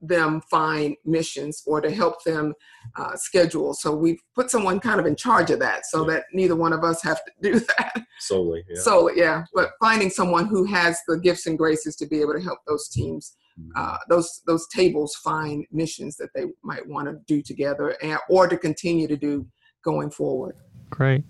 them 0.00 0.40
find 0.50 0.96
missions 1.04 1.62
or 1.66 1.80
to 1.80 1.90
help 1.90 2.22
them 2.24 2.54
uh, 2.96 3.14
schedule. 3.16 3.74
So 3.74 3.94
we've 3.94 4.20
put 4.34 4.50
someone 4.50 4.80
kind 4.80 4.98
of 4.98 5.06
in 5.06 5.16
charge 5.16 5.50
of 5.50 5.58
that 5.60 5.86
so 5.86 6.06
yeah. 6.06 6.14
that 6.14 6.24
neither 6.32 6.56
one 6.56 6.72
of 6.72 6.84
us 6.84 7.02
have 7.02 7.20
to 7.24 7.32
do 7.52 7.60
that. 7.60 8.04
Solely, 8.18 8.64
yeah. 8.68 8.80
Solely, 8.80 9.14
yeah. 9.16 9.44
But 9.54 9.70
finding 9.80 10.10
someone 10.10 10.46
who 10.46 10.64
has 10.64 10.98
the 11.06 11.18
gifts 11.18 11.46
and 11.46 11.58
graces 11.58 11.96
to 11.96 12.06
be 12.06 12.20
able 12.20 12.34
to 12.34 12.40
help 12.40 12.60
those 12.66 12.88
teams 12.88 13.34
uh, 13.76 13.96
those 14.08 14.42
those 14.46 14.66
tables 14.68 15.14
find 15.16 15.66
missions 15.70 16.16
that 16.16 16.30
they 16.34 16.46
might 16.62 16.86
want 16.86 17.08
to 17.08 17.18
do 17.26 17.42
together 17.42 17.96
and, 18.02 18.18
or 18.28 18.46
to 18.46 18.56
continue 18.56 19.06
to 19.08 19.16
do 19.16 19.46
going 19.84 20.10
forward. 20.10 20.56
Great. 20.90 21.22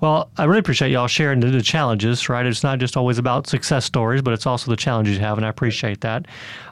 Well, 0.00 0.30
I 0.38 0.44
really 0.44 0.60
appreciate 0.60 0.90
y'all 0.90 1.06
sharing 1.06 1.40
the, 1.40 1.48
the, 1.48 1.60
challenges, 1.60 2.30
right? 2.30 2.46
It's 2.46 2.62
not 2.62 2.78
just 2.78 2.96
always 2.96 3.18
about 3.18 3.46
success 3.46 3.84
stories, 3.84 4.22
but 4.22 4.32
it's 4.32 4.46
also 4.46 4.70
the 4.70 4.76
challenges 4.76 5.16
you 5.16 5.20
have, 5.20 5.36
and 5.36 5.44
I 5.44 5.50
appreciate 5.50 6.00
that. 6.00 6.26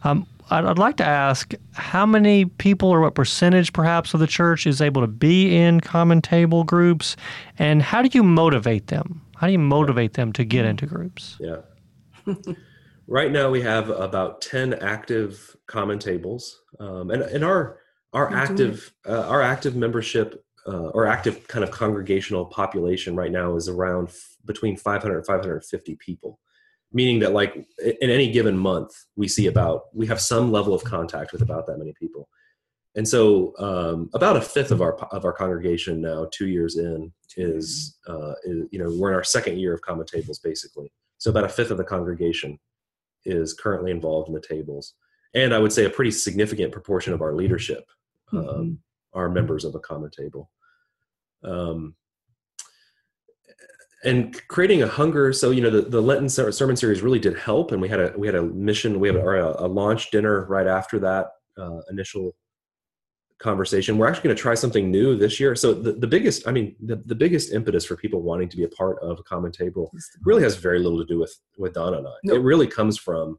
Um, 0.04 0.26
I'd, 0.50 0.64
I'd, 0.64 0.78
like 0.78 0.96
to 0.96 1.06
ask 1.06 1.54
how 1.72 2.04
many 2.04 2.44
people 2.44 2.90
or 2.90 3.00
what 3.00 3.14
percentage 3.14 3.72
perhaps 3.72 4.14
of 4.14 4.20
the 4.20 4.26
church 4.26 4.66
is 4.66 4.80
able 4.80 5.00
to 5.00 5.06
be 5.06 5.56
in 5.56 5.80
common 5.80 6.20
table 6.20 6.64
groups, 6.64 7.16
and 7.58 7.82
how 7.82 8.02
do 8.02 8.10
you 8.12 8.22
motivate 8.22 8.88
them? 8.88 9.22
How 9.36 9.46
do 9.46 9.52
you 9.52 9.58
motivate 9.58 10.14
them 10.14 10.32
to 10.34 10.44
get 10.44 10.64
into 10.64 10.86
groups? 10.86 11.38
Yeah. 11.40 11.60
right 13.06 13.32
now 13.32 13.50
we 13.50 13.60
have 13.62 13.90
about 13.90 14.40
10 14.40 14.74
active 14.74 15.56
common 15.66 15.98
tables 15.98 16.60
um, 16.78 17.10
and, 17.10 17.22
and 17.22 17.44
our 17.44 17.78
our 18.12 18.32
active 18.32 18.92
uh, 19.08 19.26
our 19.28 19.40
active 19.40 19.76
membership 19.76 20.44
uh, 20.66 20.88
or 20.88 21.06
active 21.06 21.46
kind 21.48 21.64
of 21.64 21.70
congregational 21.70 22.44
population 22.44 23.16
right 23.16 23.32
now 23.32 23.56
is 23.56 23.68
around 23.68 24.08
f- 24.08 24.36
between 24.44 24.76
500 24.76 25.16
and 25.16 25.26
550 25.26 25.96
people 25.96 26.38
meaning 26.92 27.18
that 27.20 27.32
like 27.32 27.54
in 28.00 28.10
any 28.10 28.30
given 28.30 28.56
month 28.56 28.90
we 29.16 29.28
see 29.28 29.46
about 29.46 29.82
we 29.94 30.06
have 30.06 30.20
some 30.20 30.50
level 30.50 30.74
of 30.74 30.82
contact 30.84 31.32
with 31.32 31.42
about 31.42 31.66
that 31.66 31.78
many 31.78 31.92
people 31.98 32.28
and 32.96 33.06
so 33.06 33.54
um, 33.58 34.10
about 34.14 34.36
a 34.36 34.40
fifth 34.40 34.72
of 34.72 34.82
our 34.82 34.96
of 35.12 35.24
our 35.24 35.32
congregation 35.32 36.00
now 36.00 36.26
two 36.32 36.48
years 36.48 36.76
in 36.76 37.12
is, 37.36 37.98
uh, 38.08 38.32
is 38.44 38.66
you 38.72 38.78
know 38.78 38.92
we're 38.98 39.10
in 39.10 39.14
our 39.14 39.24
second 39.24 39.58
year 39.58 39.72
of 39.72 39.80
common 39.82 40.04
tables 40.06 40.40
basically 40.40 40.90
so 41.18 41.30
about 41.30 41.44
a 41.44 41.48
fifth 41.48 41.70
of 41.70 41.76
the 41.76 41.84
congregation 41.84 42.58
is 43.24 43.54
currently 43.54 43.90
involved 43.90 44.28
in 44.28 44.34
the 44.34 44.40
tables. 44.40 44.94
And 45.34 45.54
I 45.54 45.58
would 45.58 45.72
say 45.72 45.84
a 45.84 45.90
pretty 45.90 46.10
significant 46.10 46.72
proportion 46.72 47.12
of 47.12 47.22
our 47.22 47.34
leadership 47.34 47.84
um, 48.32 48.40
mm-hmm. 48.42 48.72
are 49.12 49.28
members 49.28 49.64
of 49.64 49.74
a 49.74 49.80
common 49.80 50.10
table. 50.10 50.50
Um, 51.44 51.94
and 54.04 54.40
creating 54.48 54.82
a 54.82 54.88
hunger. 54.88 55.32
So 55.32 55.50
you 55.50 55.60
know 55.60 55.70
the, 55.70 55.82
the 55.82 56.00
Lenten 56.00 56.28
sermon 56.28 56.76
series 56.76 57.02
really 57.02 57.18
did 57.18 57.38
help, 57.38 57.72
and 57.72 57.80
we 57.80 57.88
had 57.88 58.00
a 58.00 58.14
we 58.16 58.26
had 58.26 58.36
a 58.36 58.42
mission. 58.42 59.00
We 59.00 59.08
had 59.08 59.16
a, 59.16 59.64
a 59.64 59.68
launch 59.68 60.10
dinner 60.10 60.46
right 60.46 60.66
after 60.66 60.98
that 61.00 61.32
uh, 61.58 61.80
initial 61.90 62.34
conversation. 63.40 63.98
We're 63.98 64.08
actually 64.08 64.24
going 64.24 64.36
to 64.36 64.42
try 64.42 64.54
something 64.54 64.90
new 64.90 65.16
this 65.16 65.40
year. 65.40 65.56
So 65.56 65.72
the, 65.72 65.92
the 65.92 66.06
biggest, 66.06 66.46
I 66.46 66.52
mean, 66.52 66.76
the, 66.78 66.96
the 66.96 67.14
biggest 67.14 67.52
impetus 67.52 67.86
for 67.86 67.96
people 67.96 68.20
wanting 68.20 68.50
to 68.50 68.56
be 68.56 68.64
a 68.64 68.68
part 68.68 68.98
of 69.00 69.18
a 69.18 69.22
common 69.22 69.50
table 69.50 69.90
really 70.24 70.42
has 70.42 70.56
very 70.56 70.78
little 70.78 70.98
to 70.98 71.06
do 71.06 71.18
with 71.18 71.34
with 71.58 71.72
Donna 71.72 71.98
and 71.98 72.06
I. 72.06 72.12
Nope. 72.24 72.36
It 72.36 72.40
really 72.40 72.66
comes 72.66 72.98
from 72.98 73.38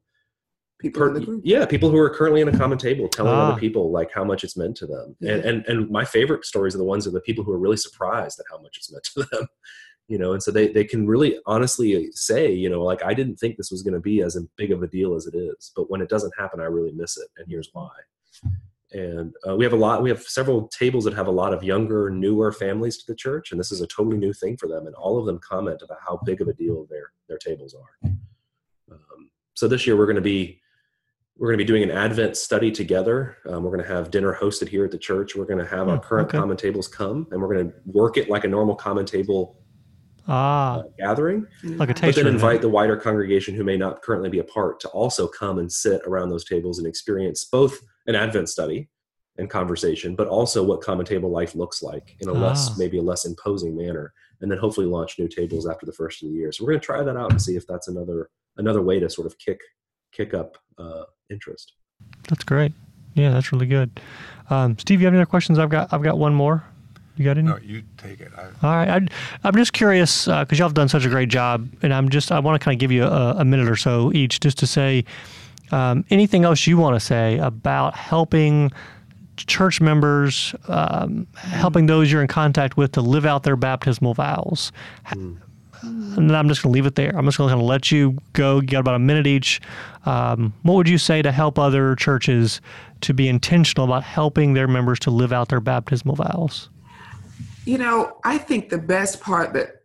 people 0.82 1.02
per, 1.02 1.40
yeah 1.44 1.66
people 1.66 1.90
who 1.90 1.98
are 1.98 2.10
currently 2.10 2.42
in 2.42 2.48
a 2.48 2.58
common 2.58 2.78
table 2.78 3.08
telling 3.08 3.32
ah. 3.32 3.50
other 3.50 3.60
people 3.60 3.92
like 3.92 4.12
how 4.12 4.24
much 4.24 4.44
it's 4.44 4.58
meant 4.58 4.76
to 4.76 4.88
them 4.88 5.16
yeah. 5.20 5.34
and, 5.34 5.46
and 5.46 5.66
and 5.68 5.90
my 5.92 6.04
favorite 6.04 6.44
stories 6.44 6.74
are 6.74 6.80
the 6.80 6.84
ones 6.84 7.06
of 7.06 7.14
the 7.14 7.22
people 7.22 7.44
who 7.44 7.52
are 7.52 7.60
really 7.60 7.78
surprised 7.78 8.40
at 8.40 8.46
how 8.50 8.60
much 8.60 8.78
it's 8.78 8.92
meant 8.92 9.04
to 9.04 9.24
them 9.32 9.48
you 10.12 10.18
know 10.18 10.34
and 10.34 10.44
so 10.44 10.52
they 10.52 10.68
they 10.68 10.84
can 10.84 11.08
really 11.08 11.38
honestly 11.46 12.10
say 12.12 12.52
you 12.52 12.70
know 12.70 12.84
like 12.84 13.02
i 13.04 13.14
didn't 13.14 13.38
think 13.38 13.56
this 13.56 13.72
was 13.72 13.82
going 13.82 13.94
to 13.94 14.00
be 14.00 14.22
as 14.22 14.38
big 14.58 14.72
of 14.72 14.84
a 14.84 14.88
deal 14.88 15.16
as 15.16 15.26
it 15.26 15.36
is 15.36 15.72
but 15.74 15.90
when 15.90 16.02
it 16.02 16.10
doesn't 16.10 16.34
happen 16.38 16.60
i 16.60 16.66
really 16.66 16.92
miss 16.92 17.18
it 17.18 17.30
and 17.38 17.48
here's 17.50 17.70
why. 17.72 17.90
And 18.94 19.34
uh, 19.48 19.56
we 19.56 19.64
have 19.64 19.72
a 19.72 19.78
lot 19.78 20.04
we 20.04 20.10
have 20.10 20.22
several 20.24 20.68
tables 20.68 21.06
that 21.06 21.14
have 21.14 21.28
a 21.28 21.32
lot 21.32 21.54
of 21.54 21.64
younger 21.64 22.10
newer 22.10 22.52
families 22.52 22.98
to 22.98 23.06
the 23.08 23.16
church 23.16 23.52
and 23.52 23.60
this 23.60 23.72
is 23.72 23.80
a 23.80 23.88
totally 23.88 24.18
new 24.18 24.34
thing 24.34 24.58
for 24.58 24.68
them 24.68 24.86
and 24.86 24.96
all 24.96 25.18
of 25.18 25.26
them 25.26 25.40
comment 25.40 25.82
about 25.82 26.00
how 26.06 26.20
big 26.26 26.42
of 26.42 26.50
a 26.50 26.54
deal 26.54 26.86
their 26.90 27.14
their 27.30 27.38
tables 27.38 27.74
are. 27.74 28.10
Um, 28.92 29.32
so 29.54 29.70
this 29.70 29.88
year 29.88 29.96
we're 29.96 30.08
going 30.08 30.18
to 30.18 30.22
be 30.22 30.60
we're 31.38 31.48
going 31.48 31.60
to 31.60 31.64
be 31.64 31.68
doing 31.68 31.84
an 31.84 31.92
advent 31.92 32.36
study 32.36 32.70
together. 32.70 33.38
Um, 33.48 33.64
we're 33.64 33.76
going 33.76 33.88
to 33.88 33.96
have 33.96 34.12
dinner 34.12 34.38
hosted 34.40 34.68
here 34.68 34.84
at 34.84 34.92
the 34.92 34.98
church. 34.98 35.38
We're 35.38 35.46
going 35.46 35.64
to 35.64 35.72
have 35.78 35.88
our 35.88 35.96
hmm, 35.96 36.04
current 36.04 36.28
okay. 36.28 36.38
common 36.38 36.58
tables 36.58 36.90
come 36.90 37.28
and 37.32 37.42
we're 37.42 37.54
going 37.54 37.72
to 37.72 37.74
work 37.86 38.18
it 38.18 38.30
like 38.30 38.44
a 38.44 38.50
normal 38.50 38.76
common 38.76 39.06
table 39.06 39.62
ah, 40.28 40.80
uh, 40.80 40.84
gathering 40.98 41.48
like 41.64 41.90
a 41.90 41.94
taste 41.94 42.18
but 42.18 42.24
then 42.24 42.34
invite 42.34 42.62
the 42.62 42.70
wider 42.70 42.96
congregation 42.96 43.56
who 43.56 43.64
may 43.64 43.78
not 43.78 44.02
currently 44.02 44.30
be 44.30 44.40
a 44.40 44.44
part 44.44 44.80
to 44.80 44.88
also 44.90 45.28
come 45.28 45.60
and 45.60 45.72
sit 45.72 46.02
around 46.06 46.30
those 46.30 46.46
tables 46.46 46.78
and 46.78 46.88
experience 46.88 47.46
both 47.46 47.80
an 48.08 48.16
Advent 48.16 48.50
study 48.50 48.90
and 49.38 49.50
conversation, 49.50 50.16
but 50.16 50.28
also 50.28 50.64
what 50.64 50.82
common 50.82 51.06
table 51.06 51.30
life 51.30 51.56
looks 51.56 51.82
like 51.82 52.16
in 52.20 52.30
a 52.30 52.34
ah. 52.34 52.38
less, 52.38 52.78
maybe 52.78 52.98
a 52.98 53.02
less 53.02 53.26
imposing 53.26 53.76
manner, 53.76 54.14
and 54.42 54.52
then 54.52 54.58
hopefully 54.58 54.86
launch 54.86 55.18
new 55.20 55.28
tables 55.28 55.68
after 55.68 55.86
the 55.86 55.94
first 55.94 56.22
of 56.24 56.30
the 56.30 56.36
year. 56.36 56.52
So 56.52 56.64
we're 56.64 56.72
going 56.72 56.82
to 56.82 56.86
try 56.86 57.04
that 57.04 57.18
out 57.18 57.32
and 57.32 57.42
see 57.42 57.56
if 57.56 57.66
that's 57.68 57.88
another 57.88 58.30
another 58.58 58.82
way 58.82 59.00
to 59.00 59.10
sort 59.10 59.28
of 59.28 59.38
kick 59.38 59.60
kick 60.12 60.34
up 60.34 60.58
uh, 60.78 61.04
interest. 61.30 61.74
That's 62.28 62.44
great. 62.44 62.74
Yeah, 63.14 63.32
that's 63.32 63.52
really 63.52 63.68
good. 63.68 64.00
Um, 64.50 64.78
Steve, 64.78 65.02
you 65.02 65.08
have 65.08 65.14
any 65.14 65.22
other 65.22 65.30
questions? 65.30 65.60
I've 65.60 65.70
got 65.70 65.92
I've 65.94 66.04
got 66.04 66.18
one 66.18 66.34
more. 66.34 66.64
You 67.18 67.26
got 67.26 67.38
any? 67.38 67.48
No, 67.48 67.58
you 67.58 67.84
take 67.98 68.22
it. 68.22 68.32
I... 68.38 68.44
All 68.46 68.76
right. 68.76 69.10
I, 69.44 69.48
am 69.48 69.56
just 69.56 69.74
curious 69.74 70.26
because 70.26 70.52
uh, 70.52 70.56
y'all 70.56 70.68
have 70.68 70.74
done 70.74 70.90
such 70.90 71.06
a 71.06 71.10
great 71.10 71.30
job, 71.30 71.68
and 71.82 71.94
I'm 71.94 72.10
just 72.10 72.32
I 72.32 72.40
want 72.40 72.60
to 72.60 72.64
kind 72.64 72.76
of 72.76 72.80
give 72.80 72.92
you 72.92 73.04
a, 73.04 73.36
a 73.38 73.46
minute 73.46 73.70
or 73.70 73.76
so 73.76 74.12
each 74.14 74.40
just 74.40 74.58
to 74.60 74.68
say 74.68 75.06
um, 75.72 76.06
anything 76.10 76.44
else 76.44 76.68
you 76.68 76.78
want 76.78 76.96
to 76.96 77.00
say 77.00 77.38
about 77.38 77.96
helping 77.96 78.72
church 79.38 79.82
members, 79.82 80.54
um, 80.68 81.28
helping 81.36 81.86
those 81.86 82.12
you're 82.12 82.22
in 82.22 82.28
contact 82.28 82.78
with 82.78 82.94
to 82.94 83.02
live 83.02 83.26
out 83.26 83.44
their 83.44 83.56
baptismal 83.56 84.14
vows? 84.14 84.72
Mm. 85.08 85.38
And 85.84 86.30
then 86.30 86.36
I'm 86.36 86.48
just 86.48 86.62
going 86.62 86.72
to 86.72 86.76
leave 86.76 86.86
it 86.86 86.96
there. 86.96 87.16
I'm 87.18 87.26
just 87.26 87.38
going 87.38 87.48
to 87.48 87.54
kind 87.54 87.62
of 87.62 87.68
let 87.68 87.92
you 87.92 88.18
go. 88.34 88.60
You 88.60 88.68
got 88.68 88.80
about 88.82 88.96
a 88.96 89.00
minute 89.00 89.26
each. 89.26 89.62
Um, 90.06 90.54
what 90.62 90.76
would 90.76 90.88
you 90.88 91.00
say 91.00 91.22
to 91.24 91.32
help 91.32 91.58
other 91.58 91.96
churches 91.96 92.62
to 93.02 93.14
be 93.14 93.28
intentional 93.28 93.86
about 93.86 94.04
helping 94.04 94.54
their 94.54 94.68
members 94.68 95.00
to 95.00 95.10
live 95.12 95.34
out 95.34 95.50
their 95.50 95.60
baptismal 95.60 96.16
vows? 96.16 96.70
You 97.66 97.78
know, 97.78 98.18
I 98.24 98.38
think 98.38 98.70
the 98.70 98.78
best 98.78 99.22
part 99.22 99.54
that 99.54 99.76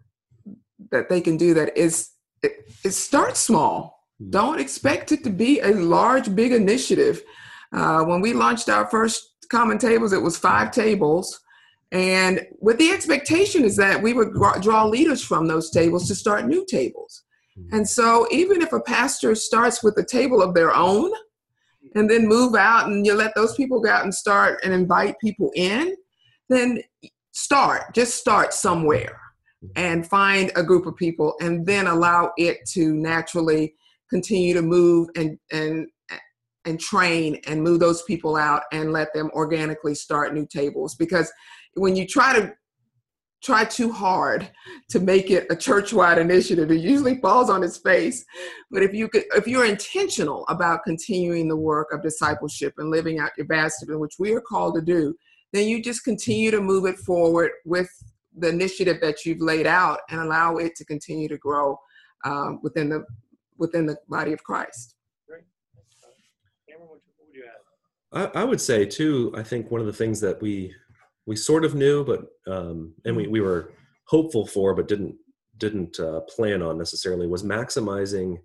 that 0.90 1.08
they 1.08 1.20
can 1.20 1.36
do 1.36 1.52
that 1.54 1.76
is 1.76 2.10
it, 2.42 2.52
it 2.84 2.92
start 2.92 3.36
small 3.36 3.96
Hmm. 4.18 4.30
Don't 4.30 4.60
expect 4.60 5.12
it 5.12 5.24
to 5.24 5.30
be 5.30 5.60
a 5.60 5.72
large, 5.72 6.34
big 6.34 6.52
initiative. 6.52 7.22
Uh, 7.72 8.04
when 8.04 8.20
we 8.20 8.32
launched 8.32 8.68
our 8.68 8.86
first 8.86 9.34
common 9.50 9.78
tables, 9.78 10.12
it 10.12 10.22
was 10.22 10.36
five 10.36 10.70
tables. 10.70 11.40
And 11.92 12.46
with 12.60 12.78
the 12.78 12.90
expectation 12.90 13.64
is 13.64 13.76
that 13.76 14.02
we 14.02 14.12
would 14.12 14.34
draw 14.60 14.84
leaders 14.86 15.22
from 15.22 15.46
those 15.46 15.70
tables 15.70 16.08
to 16.08 16.14
start 16.14 16.46
new 16.46 16.64
tables. 16.66 17.22
Hmm. 17.54 17.76
And 17.76 17.88
so, 17.88 18.26
even 18.30 18.62
if 18.62 18.72
a 18.72 18.80
pastor 18.80 19.34
starts 19.34 19.82
with 19.82 19.96
a 19.98 20.04
table 20.04 20.42
of 20.42 20.54
their 20.54 20.74
own 20.74 21.12
and 21.94 22.10
then 22.10 22.26
move 22.26 22.54
out 22.54 22.88
and 22.88 23.06
you 23.06 23.14
let 23.14 23.34
those 23.34 23.54
people 23.54 23.80
go 23.80 23.90
out 23.90 24.04
and 24.04 24.14
start 24.14 24.60
and 24.64 24.72
invite 24.72 25.16
people 25.20 25.50
in, 25.54 25.94
then 26.48 26.82
start, 27.36 27.94
just 27.94 28.14
start 28.14 28.54
somewhere 28.54 29.20
and 29.76 30.08
find 30.08 30.50
a 30.56 30.62
group 30.62 30.86
of 30.86 30.96
people 30.96 31.34
and 31.40 31.66
then 31.66 31.86
allow 31.86 32.32
it 32.38 32.58
to 32.66 32.94
naturally 32.94 33.74
continue 34.08 34.54
to 34.54 34.62
move 34.62 35.08
and 35.16 35.38
and 35.52 35.86
and 36.64 36.80
train 36.80 37.38
and 37.46 37.62
move 37.62 37.78
those 37.78 38.02
people 38.02 38.36
out 38.36 38.62
and 38.72 38.92
let 38.92 39.12
them 39.12 39.30
organically 39.34 39.94
start 39.94 40.34
new 40.34 40.46
tables. 40.46 40.96
Because 40.96 41.30
when 41.74 41.94
you 41.94 42.06
try 42.06 42.32
to 42.36 42.54
try 43.44 43.64
too 43.64 43.92
hard 43.92 44.50
to 44.88 44.98
make 44.98 45.30
it 45.30 45.46
a 45.50 45.54
church-wide 45.54 46.18
initiative 46.18 46.70
it 46.70 46.80
usually 46.80 47.20
falls 47.20 47.50
on 47.50 47.62
its 47.62 47.76
face. 47.76 48.24
But 48.70 48.82
if 48.82 48.94
you 48.94 49.08
could 49.08 49.24
if 49.34 49.46
you're 49.46 49.66
intentional 49.66 50.46
about 50.48 50.84
continuing 50.84 51.48
the 51.48 51.56
work 51.56 51.92
of 51.92 52.02
discipleship 52.02 52.72
and 52.78 52.90
living 52.90 53.18
out 53.18 53.32
your 53.36 53.46
baptism 53.46 54.00
which 54.00 54.14
we 54.18 54.32
are 54.32 54.40
called 54.40 54.74
to 54.76 54.80
do 54.80 55.14
then 55.52 55.68
you 55.68 55.82
just 55.82 56.04
continue 56.04 56.50
to 56.50 56.60
move 56.60 56.86
it 56.86 56.98
forward 56.98 57.52
with 57.64 57.88
the 58.36 58.48
initiative 58.48 58.98
that 59.00 59.24
you've 59.24 59.40
laid 59.40 59.66
out 59.66 60.00
and 60.10 60.20
allow 60.20 60.56
it 60.56 60.74
to 60.76 60.84
continue 60.84 61.28
to 61.28 61.38
grow 61.38 61.78
um, 62.24 62.60
within 62.62 62.88
the 62.88 63.04
within 63.58 63.86
the 63.86 63.96
body 64.08 64.32
of 64.32 64.42
Christ. 64.42 64.94
I, 68.12 68.40
I 68.40 68.44
would 68.44 68.60
say 68.60 68.84
too. 68.84 69.32
I 69.36 69.42
think 69.42 69.70
one 69.70 69.80
of 69.80 69.86
the 69.86 69.92
things 69.92 70.20
that 70.20 70.40
we 70.40 70.74
we 71.26 71.36
sort 71.36 71.64
of 71.64 71.74
knew, 71.74 72.04
but 72.04 72.26
um, 72.46 72.94
and 73.04 73.16
we 73.16 73.26
we 73.26 73.40
were 73.40 73.72
hopeful 74.04 74.46
for, 74.46 74.74
but 74.74 74.88
didn't 74.88 75.14
didn't 75.58 75.98
uh, 75.98 76.20
plan 76.20 76.62
on 76.62 76.78
necessarily 76.78 77.26
was 77.26 77.42
maximizing 77.42 78.36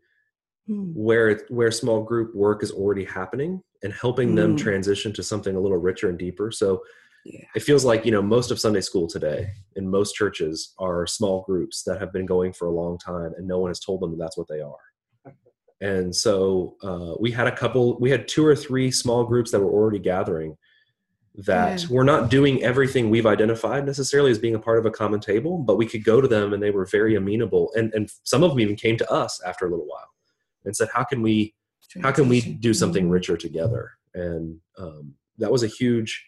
mm. 0.71 0.93
where 0.95 1.41
where 1.49 1.71
small 1.71 2.03
group 2.03 2.33
work 2.35 2.63
is 2.63 2.71
already 2.71 3.03
happening 3.03 3.61
and 3.83 3.93
helping 3.93 4.31
mm. 4.31 4.35
them 4.35 4.57
transition 4.57 5.11
to 5.13 5.23
something 5.23 5.55
a 5.55 5.59
little 5.59 5.77
richer 5.77 6.09
and 6.09 6.17
deeper. 6.17 6.51
So 6.51 6.81
yeah. 7.25 7.45
it 7.55 7.63
feels 7.63 7.85
like 7.85 8.05
you 8.05 8.11
know 8.11 8.21
most 8.21 8.51
of 8.51 8.59
Sunday 8.59 8.81
school 8.81 9.07
today 9.07 9.51
in 9.75 9.89
most 9.89 10.13
churches 10.13 10.73
are 10.79 11.05
small 11.05 11.43
groups 11.43 11.83
that 11.83 11.99
have 11.99 12.13
been 12.13 12.25
going 12.25 12.53
for 12.53 12.67
a 12.67 12.71
long 12.71 12.97
time, 12.97 13.33
and 13.37 13.47
no 13.47 13.59
one 13.59 13.69
has 13.69 13.79
told 13.79 14.01
them 14.01 14.11
that 14.11 14.23
that's 14.23 14.37
what 14.37 14.47
they 14.47 14.61
are 14.61 14.91
and 15.81 16.15
so 16.15 16.75
uh, 16.83 17.15
we 17.19 17.31
had 17.31 17.47
a 17.47 17.55
couple 17.55 17.99
we 17.99 18.09
had 18.09 18.27
two 18.27 18.45
or 18.45 18.55
three 18.55 18.91
small 18.91 19.23
groups 19.25 19.51
that 19.51 19.59
were 19.59 19.71
already 19.71 19.99
gathering 19.99 20.55
that 21.33 21.81
yeah. 21.81 21.87
were 21.89 22.03
not 22.03 22.29
doing 22.29 22.61
everything 22.61 23.09
we've 23.09 23.25
identified 23.25 23.85
necessarily 23.85 24.31
as 24.31 24.37
being 24.37 24.55
a 24.55 24.59
part 24.59 24.77
of 24.77 24.85
a 24.85 24.91
common 24.91 25.19
table 25.19 25.57
but 25.57 25.77
we 25.77 25.85
could 25.85 26.03
go 26.03 26.21
to 26.21 26.27
them 26.27 26.53
and 26.53 26.61
they 26.61 26.71
were 26.71 26.85
very 26.85 27.15
amenable 27.15 27.71
and, 27.75 27.93
and 27.93 28.09
some 28.23 28.43
of 28.43 28.51
them 28.51 28.59
even 28.59 28.75
came 28.75 28.97
to 28.97 29.11
us 29.11 29.41
after 29.45 29.65
a 29.65 29.69
little 29.69 29.87
while 29.87 30.07
and 30.65 30.75
said 30.75 30.89
how 30.93 31.03
can 31.03 31.21
we 31.21 31.53
how 32.01 32.11
can 32.11 32.29
we 32.29 32.41
do 32.41 32.73
something 32.73 33.09
richer 33.09 33.35
together? 33.35 33.91
And 34.13 34.57
um, 34.77 35.13
that 35.37 35.51
was 35.51 35.63
a 35.63 35.67
huge 35.67 36.25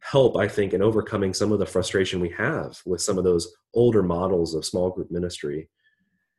help, 0.00 0.36
I 0.36 0.48
think, 0.48 0.72
in 0.72 0.82
overcoming 0.82 1.34
some 1.34 1.52
of 1.52 1.58
the 1.58 1.66
frustration 1.66 2.20
we 2.20 2.30
have 2.30 2.78
with 2.84 3.00
some 3.00 3.18
of 3.18 3.24
those 3.24 3.54
older 3.74 4.02
models 4.02 4.54
of 4.54 4.64
small 4.64 4.90
group 4.90 5.10
ministry. 5.10 5.68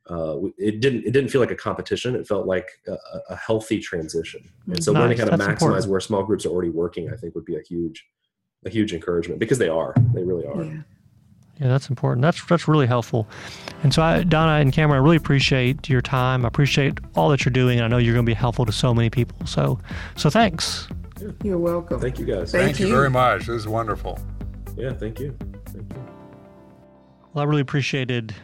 Uh, 0.08 0.38
it 0.58 0.80
didn't 0.80 1.04
it 1.04 1.12
didn't 1.12 1.30
feel 1.30 1.40
like 1.40 1.50
a 1.50 1.56
competition. 1.56 2.16
It 2.16 2.26
felt 2.26 2.46
like 2.46 2.68
a, 2.88 2.96
a 3.30 3.36
healthy 3.36 3.78
transition. 3.78 4.42
And 4.66 4.82
so 4.82 4.92
nice. 4.92 5.00
learning 5.00 5.18
how 5.18 5.24
to 5.26 5.30
That's 5.30 5.42
maximize 5.42 5.52
important. 5.52 5.90
where 5.90 6.00
small 6.00 6.22
groups 6.22 6.46
are 6.46 6.50
already 6.50 6.70
working, 6.70 7.12
I 7.12 7.16
think, 7.16 7.34
would 7.34 7.44
be 7.44 7.56
a 7.56 7.62
huge 7.68 8.04
a 8.66 8.70
huge 8.70 8.92
encouragement 8.92 9.40
because 9.40 9.58
they 9.58 9.68
are. 9.68 9.94
They 10.14 10.22
really 10.22 10.46
are. 10.46 10.64
Yeah. 10.64 10.80
Yeah, 11.60 11.68
that's 11.68 11.90
important. 11.90 12.22
That's 12.22 12.42
that's 12.46 12.66
really 12.66 12.86
helpful. 12.86 13.28
And 13.82 13.92
so, 13.92 14.02
I, 14.02 14.22
Donna 14.22 14.60
and 14.60 14.72
Cameron, 14.72 15.00
I 15.00 15.04
really 15.04 15.16
appreciate 15.16 15.88
your 15.90 16.00
time. 16.00 16.44
I 16.44 16.48
appreciate 16.48 16.98
all 17.14 17.28
that 17.30 17.44
you're 17.44 17.52
doing. 17.52 17.80
I 17.82 17.86
know 17.86 17.98
you're 17.98 18.14
going 18.14 18.24
to 18.24 18.30
be 18.30 18.34
helpful 18.34 18.64
to 18.64 18.72
so 18.72 18.94
many 18.94 19.10
people. 19.10 19.46
So, 19.46 19.78
so 20.16 20.30
thanks. 20.30 20.88
You're 21.42 21.58
welcome. 21.58 22.00
Thank 22.00 22.18
you, 22.18 22.24
guys. 22.24 22.52
Thank, 22.52 22.64
thank 22.64 22.80
you. 22.80 22.86
you 22.86 22.94
very 22.94 23.10
much. 23.10 23.40
This 23.40 23.48
is 23.50 23.68
wonderful. 23.68 24.18
Yeah, 24.76 24.94
thank 24.94 25.20
you. 25.20 25.36
Thank 25.66 25.92
you. 25.92 26.04
Well, 27.34 27.44
I 27.44 27.46
really 27.46 27.60
appreciated 27.60 28.34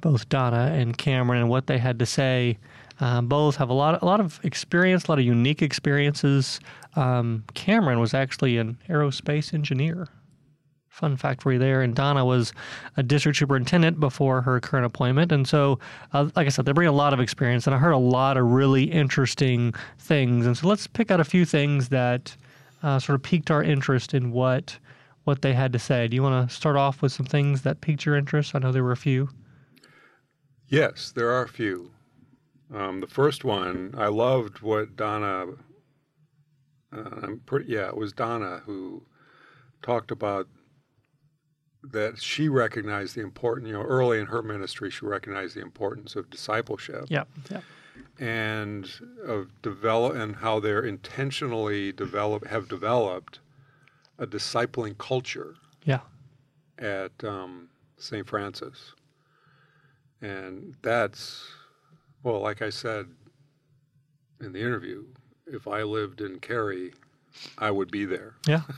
both 0.00 0.28
Donna 0.28 0.72
and 0.74 0.98
Cameron 0.98 1.40
and 1.40 1.48
what 1.48 1.68
they 1.68 1.78
had 1.78 2.00
to 2.00 2.06
say. 2.06 2.58
Um, 3.00 3.28
both 3.28 3.56
have 3.56 3.70
a 3.70 3.72
lot, 3.72 4.02
a 4.02 4.04
lot 4.04 4.20
of 4.20 4.40
experience, 4.42 5.04
a 5.04 5.12
lot 5.12 5.18
of 5.18 5.24
unique 5.24 5.62
experiences. 5.62 6.60
Um, 6.96 7.44
Cameron 7.54 8.00
was 8.00 8.14
actually 8.14 8.58
an 8.58 8.78
aerospace 8.88 9.54
engineer 9.54 10.08
fun 10.94 11.16
fact 11.16 11.42
for 11.42 11.52
you 11.52 11.58
there. 11.58 11.82
And 11.82 11.94
Donna 11.94 12.24
was 12.24 12.52
a 12.96 13.02
district 13.02 13.38
superintendent 13.38 13.98
before 13.98 14.40
her 14.42 14.60
current 14.60 14.86
appointment. 14.86 15.32
And 15.32 15.46
so, 15.46 15.80
uh, 16.12 16.30
like 16.36 16.46
I 16.46 16.50
said, 16.50 16.66
they 16.66 16.72
bring 16.72 16.88
a 16.88 16.92
lot 16.92 17.12
of 17.12 17.18
experience. 17.18 17.66
And 17.66 17.74
I 17.74 17.78
heard 17.78 17.90
a 17.90 17.98
lot 17.98 18.36
of 18.36 18.46
really 18.46 18.84
interesting 18.84 19.74
things. 19.98 20.46
And 20.46 20.56
so 20.56 20.68
let's 20.68 20.86
pick 20.86 21.10
out 21.10 21.18
a 21.18 21.24
few 21.24 21.44
things 21.44 21.88
that 21.88 22.36
uh, 22.84 23.00
sort 23.00 23.16
of 23.16 23.22
piqued 23.22 23.50
our 23.50 23.62
interest 23.62 24.14
in 24.14 24.30
what 24.30 24.78
what 25.24 25.40
they 25.40 25.54
had 25.54 25.72
to 25.72 25.78
say. 25.78 26.06
Do 26.06 26.14
you 26.14 26.22
want 26.22 26.48
to 26.48 26.54
start 26.54 26.76
off 26.76 27.00
with 27.00 27.10
some 27.10 27.24
things 27.24 27.62
that 27.62 27.80
piqued 27.80 28.04
your 28.04 28.14
interest? 28.14 28.54
I 28.54 28.58
know 28.58 28.72
there 28.72 28.84
were 28.84 28.92
a 28.92 28.96
few. 28.96 29.30
Yes, 30.68 31.12
there 31.16 31.30
are 31.30 31.42
a 31.42 31.48
few. 31.48 31.90
Um, 32.74 33.00
the 33.00 33.06
first 33.06 33.42
one, 33.42 33.94
I 33.96 34.08
loved 34.08 34.60
what 34.60 34.96
Donna. 34.96 35.46
Uh, 36.94 37.10
I'm 37.22 37.40
pretty. 37.46 37.72
Yeah, 37.72 37.88
it 37.88 37.96
was 37.96 38.12
Donna 38.12 38.60
who 38.66 39.02
talked 39.82 40.10
about 40.10 40.46
that 41.92 42.20
she 42.20 42.48
recognized 42.48 43.14
the 43.14 43.20
importance, 43.20 43.68
you 43.68 43.74
know, 43.74 43.82
early 43.82 44.18
in 44.18 44.26
her 44.26 44.42
ministry, 44.42 44.90
she 44.90 45.04
recognized 45.04 45.54
the 45.54 45.60
importance 45.60 46.16
of 46.16 46.30
discipleship. 46.30 47.06
Yeah, 47.08 47.24
yeah. 47.50 47.60
And 48.18 48.88
of 49.24 49.50
develop 49.62 50.14
and 50.14 50.36
how 50.36 50.60
they're 50.60 50.84
intentionally 50.84 51.92
develop 51.92 52.46
have 52.46 52.68
developed 52.68 53.40
a 54.18 54.26
discipling 54.26 54.96
culture. 54.98 55.54
Yeah. 55.84 56.00
At 56.78 57.12
um, 57.22 57.68
St. 57.98 58.26
Francis, 58.26 58.94
and 60.20 60.74
that's 60.82 61.46
well, 62.24 62.40
like 62.40 62.62
I 62.62 62.70
said 62.70 63.06
in 64.40 64.52
the 64.52 64.60
interview, 64.60 65.04
if 65.46 65.68
I 65.68 65.82
lived 65.82 66.20
in 66.20 66.40
Cary, 66.40 66.92
I 67.58 67.70
would 67.70 67.90
be 67.90 68.04
there. 68.04 68.34
Yeah. 68.46 68.62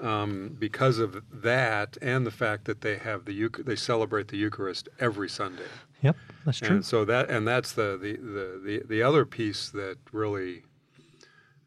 um, 0.00 0.56
because 0.58 0.98
of 0.98 1.22
that 1.32 1.96
and 2.00 2.26
the 2.26 2.30
fact 2.30 2.64
that 2.66 2.80
they 2.80 2.96
have 2.96 3.24
the 3.24 3.48
they 3.64 3.76
celebrate 3.76 4.28
the 4.28 4.36
Eucharist 4.36 4.88
every 5.00 5.28
Sunday. 5.28 5.64
Yep, 6.02 6.16
that's 6.44 6.58
true. 6.58 6.76
And 6.76 6.84
so 6.84 7.04
that 7.04 7.30
and 7.30 7.46
that's 7.46 7.72
the 7.72 7.98
the 8.00 8.16
the 8.16 8.60
the, 8.64 8.82
the 8.88 9.02
other 9.02 9.24
piece 9.24 9.70
that 9.70 9.98
really, 10.12 10.62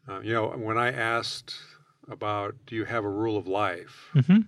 uh, 0.08 0.20
you 0.20 0.32
know, 0.32 0.48
when 0.48 0.78
I 0.78 0.90
asked 0.90 1.54
about 2.08 2.54
do 2.66 2.74
you 2.74 2.84
have 2.84 3.04
a 3.04 3.10
rule 3.10 3.36
of 3.36 3.46
life. 3.46 4.10
Mm-hmm. 4.14 4.40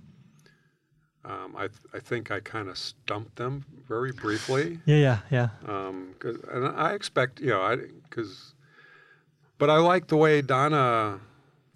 Um, 1.27 1.55
I, 1.57 1.68
th- 1.68 1.81
I 1.94 2.01
think 2.01 2.31
I 2.31 2.40
kind 2.40 2.68
of 2.68 2.77
stumped 2.77 3.37
them 3.37 3.64
very 3.88 4.12
briefly. 4.12 4.79
Yeah, 4.85 4.97
yeah, 4.97 5.18
yeah. 5.31 5.49
Um, 5.66 6.14
and 6.53 6.66
I 6.66 6.92
expect, 6.92 7.40
you 7.40 7.47
know, 7.47 7.81
because, 8.03 8.53
but 9.57 9.70
I 9.70 9.79
like 9.79 10.09
the 10.09 10.18
way 10.18 10.42
Donna 10.42 11.20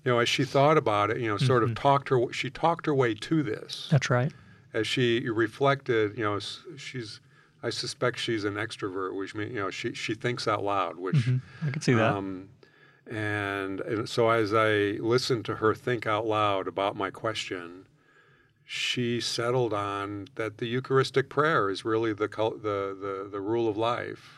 you 0.04 0.12
know, 0.12 0.18
as 0.20 0.28
she 0.28 0.44
thought 0.44 0.76
about 0.76 1.10
it, 1.10 1.18
you 1.18 1.28
know, 1.28 1.36
sort 1.36 1.62
mm-hmm. 1.62 1.72
of 1.72 1.78
talked 1.78 2.08
her, 2.08 2.32
she 2.32 2.50
talked 2.50 2.86
her 2.86 2.94
way 2.94 3.14
to 3.14 3.42
this. 3.42 3.88
That's 3.90 4.10
right. 4.10 4.32
As 4.72 4.86
she 4.86 5.28
reflected, 5.28 6.16
you 6.16 6.24
know, 6.24 6.38
she's, 6.76 7.20
I 7.62 7.70
suspect 7.70 8.18
she's 8.18 8.44
an 8.44 8.54
extrovert, 8.54 9.16
which 9.16 9.34
means, 9.34 9.52
you 9.52 9.60
know, 9.60 9.70
she, 9.70 9.94
she 9.94 10.14
thinks 10.14 10.46
out 10.46 10.62
loud, 10.62 10.96
which 10.98 11.16
mm-hmm. 11.16 11.66
I 11.66 11.70
can 11.70 11.82
see 11.82 11.94
that. 11.94 12.14
Um, 12.14 12.48
and, 13.10 13.80
and 13.80 14.08
so 14.08 14.30
as 14.30 14.54
I 14.54 14.98
listened 15.00 15.44
to 15.46 15.56
her 15.56 15.74
think 15.74 16.06
out 16.06 16.26
loud 16.26 16.68
about 16.68 16.96
my 16.96 17.10
question, 17.10 17.86
she 18.70 19.18
settled 19.18 19.72
on 19.72 20.28
that 20.34 20.58
the 20.58 20.66
Eucharistic 20.66 21.30
prayer 21.30 21.70
is 21.70 21.86
really 21.86 22.12
the 22.12 22.28
the 22.28 22.94
the, 23.00 23.28
the 23.32 23.40
rule 23.40 23.66
of 23.66 23.78
life, 23.78 24.37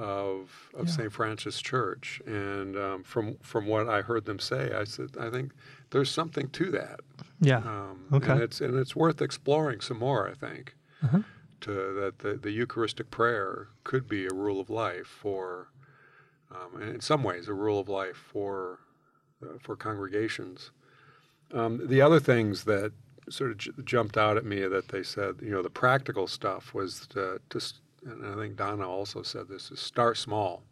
of 0.00 0.70
of 0.74 0.86
yeah. 0.88 0.92
St. 0.92 1.12
Francis 1.12 1.60
Church, 1.60 2.22
and 2.26 2.76
um, 2.76 3.02
from 3.02 3.36
from 3.42 3.66
what 3.66 3.88
I 3.88 4.00
heard 4.00 4.24
them 4.24 4.38
say, 4.38 4.72
I 4.72 4.84
said 4.84 5.10
I 5.20 5.30
think 5.30 5.52
there's 5.90 6.10
something 6.10 6.48
to 6.50 6.70
that. 6.70 7.00
Yeah. 7.40 7.58
Um, 7.58 8.06
okay. 8.12 8.32
And 8.32 8.42
it's 8.42 8.60
and 8.60 8.78
it's 8.78 8.96
worth 8.96 9.20
exploring 9.20 9.80
some 9.80 9.98
more. 9.98 10.28
I 10.28 10.34
think 10.34 10.74
uh-huh. 11.02 11.20
to 11.62 11.70
that 12.00 12.20
the, 12.20 12.34
the 12.34 12.50
Eucharistic 12.50 13.10
prayer 13.10 13.68
could 13.84 14.08
be 14.08 14.26
a 14.26 14.34
rule 14.34 14.58
of 14.58 14.70
life 14.70 15.06
for, 15.06 15.68
um, 16.50 16.80
in 16.82 17.00
some 17.00 17.22
ways, 17.22 17.48
a 17.48 17.54
rule 17.54 17.78
of 17.78 17.88
life 17.88 18.16
for 18.16 18.80
uh, 19.42 19.58
for 19.60 19.76
congregations. 19.76 20.70
Um, 21.52 21.86
the 21.86 22.00
other 22.00 22.20
things 22.20 22.64
that 22.64 22.92
sort 23.28 23.50
of 23.50 23.58
j- 23.58 23.72
jumped 23.84 24.16
out 24.16 24.36
at 24.36 24.44
me 24.44 24.66
that 24.66 24.88
they 24.88 25.02
said, 25.02 25.36
you 25.42 25.50
know, 25.50 25.62
the 25.62 25.70
practical 25.70 26.26
stuff 26.26 26.72
was 26.72 27.06
to, 27.08 27.40
to 27.50 27.60
and 28.04 28.26
I 28.26 28.34
think 28.34 28.56
Donna 28.56 28.88
also 28.88 29.22
said 29.22 29.48
this, 29.48 29.70
is 29.70 29.80
start 29.80 30.16
small. 30.16 30.62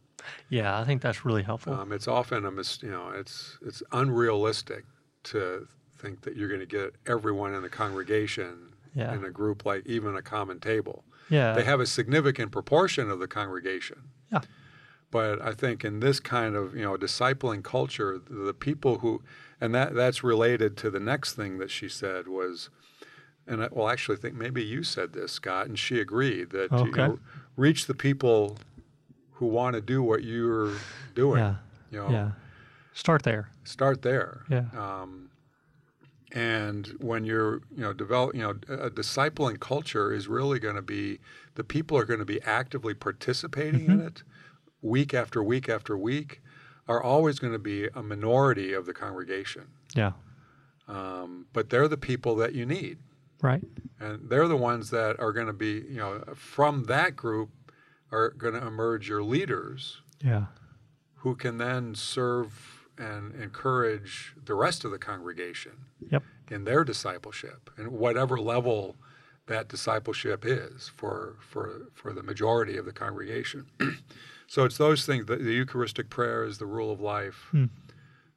Yeah, 0.49 0.79
I 0.79 0.85
think 0.85 1.03
that's 1.03 1.25
really 1.25 1.43
helpful. 1.43 1.75
Um, 1.75 1.93
it's 1.93 2.09
often 2.09 2.45
a 2.45 2.51
mis- 2.51 2.83
you 2.83 2.91
know 2.91 3.11
it's 3.11 3.59
it's 3.65 3.83
unrealistic 3.93 4.85
to 5.25 5.67
think 5.99 6.23
that 6.23 6.37
you're 6.37 6.49
going 6.49 6.61
to 6.61 6.67
get 6.67 6.95
everyone 7.07 7.55
in 7.55 7.63
the 7.63 7.69
congregation 7.69 8.73
yeah. 8.95 9.15
in 9.15 9.25
a 9.25 9.31
group 9.31 9.65
like 9.65 9.87
even 9.87 10.17
a 10.17 10.23
common 10.23 10.61
table. 10.61 11.05
Yeah, 11.31 11.53
they 11.55 11.65
have 11.65 11.81
a 11.81 11.87
significant 11.87 12.53
proportion 12.53 13.11
of 13.11 13.21
the 13.21 13.29
congregation. 13.29 14.03
Yeah, 14.33 14.41
but 15.11 15.41
I 15.41 15.53
think 15.53 15.85
in 15.85 16.01
this 16.01 16.21
kind 16.21 16.57
of 16.57 16.75
you 16.75 16.83
know 16.83 16.97
discipling 16.97 17.63
culture, 17.63 18.19
the 18.19 18.55
people 18.55 18.99
who 18.99 19.23
and 19.61 19.75
that 19.75 19.95
that's 19.95 20.25
related 20.25 20.77
to 20.79 20.91
the 20.91 21.01
next 21.01 21.35
thing 21.35 21.59
that 21.59 21.71
she 21.71 21.89
said 21.89 22.29
was 22.29 22.71
and 23.49 23.65
I, 23.65 23.69
well, 23.73 23.89
actually, 23.89 24.19
I 24.19 24.21
think 24.21 24.35
maybe 24.35 24.63
you 24.63 24.83
said 24.83 25.13
this, 25.13 25.33
Scott, 25.33 25.67
and 25.67 25.79
she 25.79 26.01
agreed 26.01 26.51
that 26.51 26.71
okay. 26.71 26.85
you 26.85 26.93
know, 26.93 27.19
reach 27.57 27.87
the 27.87 27.95
people 27.95 28.59
who 29.33 29.47
want 29.47 29.75
to 29.75 29.81
do 29.81 30.03
what 30.03 30.23
you're 30.23 30.75
doing. 31.15 31.39
Yeah. 31.39 31.55
You 31.91 31.99
know, 32.03 32.11
yeah. 32.11 32.31
Start 32.93 33.23
there. 33.23 33.51
Start 33.65 34.03
there. 34.03 34.43
Yeah. 34.51 34.65
Um, 34.77 35.31
and 36.33 36.89
when 37.01 37.25
you're, 37.25 37.63
you 37.75 37.83
know, 37.83 37.93
develop, 37.93 38.35
you 38.35 38.43
know, 38.43 38.51
a 38.69 38.91
discipling 38.91 39.59
culture 39.59 40.13
is 40.13 40.29
really 40.29 40.59
going 40.59 40.75
to 40.75 40.83
be 40.83 41.21
the 41.55 41.65
people 41.65 41.97
are 41.97 42.05
going 42.05 42.19
to 42.19 42.27
be 42.27 42.43
actively 42.43 42.93
participating 42.93 43.83
mm-hmm. 43.83 43.93
in 43.93 44.01
it, 44.01 44.23
week 44.83 45.15
after 45.15 45.43
week 45.43 45.69
after 45.69 45.97
week, 45.97 46.43
are 46.87 47.03
always 47.03 47.39
going 47.39 47.53
to 47.53 47.59
be 47.59 47.89
a 47.95 48.03
minority 48.03 48.73
of 48.73 48.85
the 48.85 48.93
congregation. 48.93 49.69
Yeah. 49.95 50.13
Um, 50.87 51.47
but 51.53 51.71
they're 51.71 51.89
the 51.89 51.97
people 51.97 52.37
that 52.37 52.55
you 52.55 52.67
need. 52.67 52.99
Right. 53.43 53.63
And 54.01 54.29
they're 54.29 54.49
the 54.49 54.57
ones 54.57 54.91
that 54.91 55.19
are 55.21 55.33
going 55.33 55.47
to 55.47 55.53
be, 55.53 55.85
you 55.89 55.97
know, 55.97 56.25
from 56.35 56.85
that 56.85 57.17
group 57.17 57.51
are 58.11 58.31
going 58.31 58.55
to 58.55 58.67
emerge 58.67 59.09
your 59.09 59.23
leaders. 59.23 60.01
Yeah. 60.21 60.47
Who 61.17 61.35
can 61.35 61.59
then 61.59 61.95
serve 61.95 62.87
and 62.97 63.35
encourage 63.41 64.35
the 64.45 64.55
rest 64.55 64.85
of 64.85 64.91
the 64.91 64.99
congregation 64.99 65.73
yep. 66.11 66.23
in 66.51 66.65
their 66.65 66.85
discipleship 66.85 67.71
and 67.77 67.93
whatever 67.93 68.39
level 68.39 68.97
that 69.47 69.69
discipleship 69.69 70.45
is 70.47 70.91
for 70.95 71.37
for 71.41 71.89
for 71.95 72.13
the 72.13 72.23
majority 72.23 72.77
of 72.77 72.85
the 72.85 72.93
congregation. 72.93 73.67
so 74.47 74.65
it's 74.65 74.77
those 74.77 75.05
things. 75.07 75.27
The, 75.27 75.37
the, 75.37 75.53
Eucharistic 75.53 76.11
prayer 76.11 76.45
is 76.45 76.59
the 76.59 76.67
rule 76.67 76.93
of 76.93 77.01
life. 77.01 77.49
Hmm. 77.51 77.67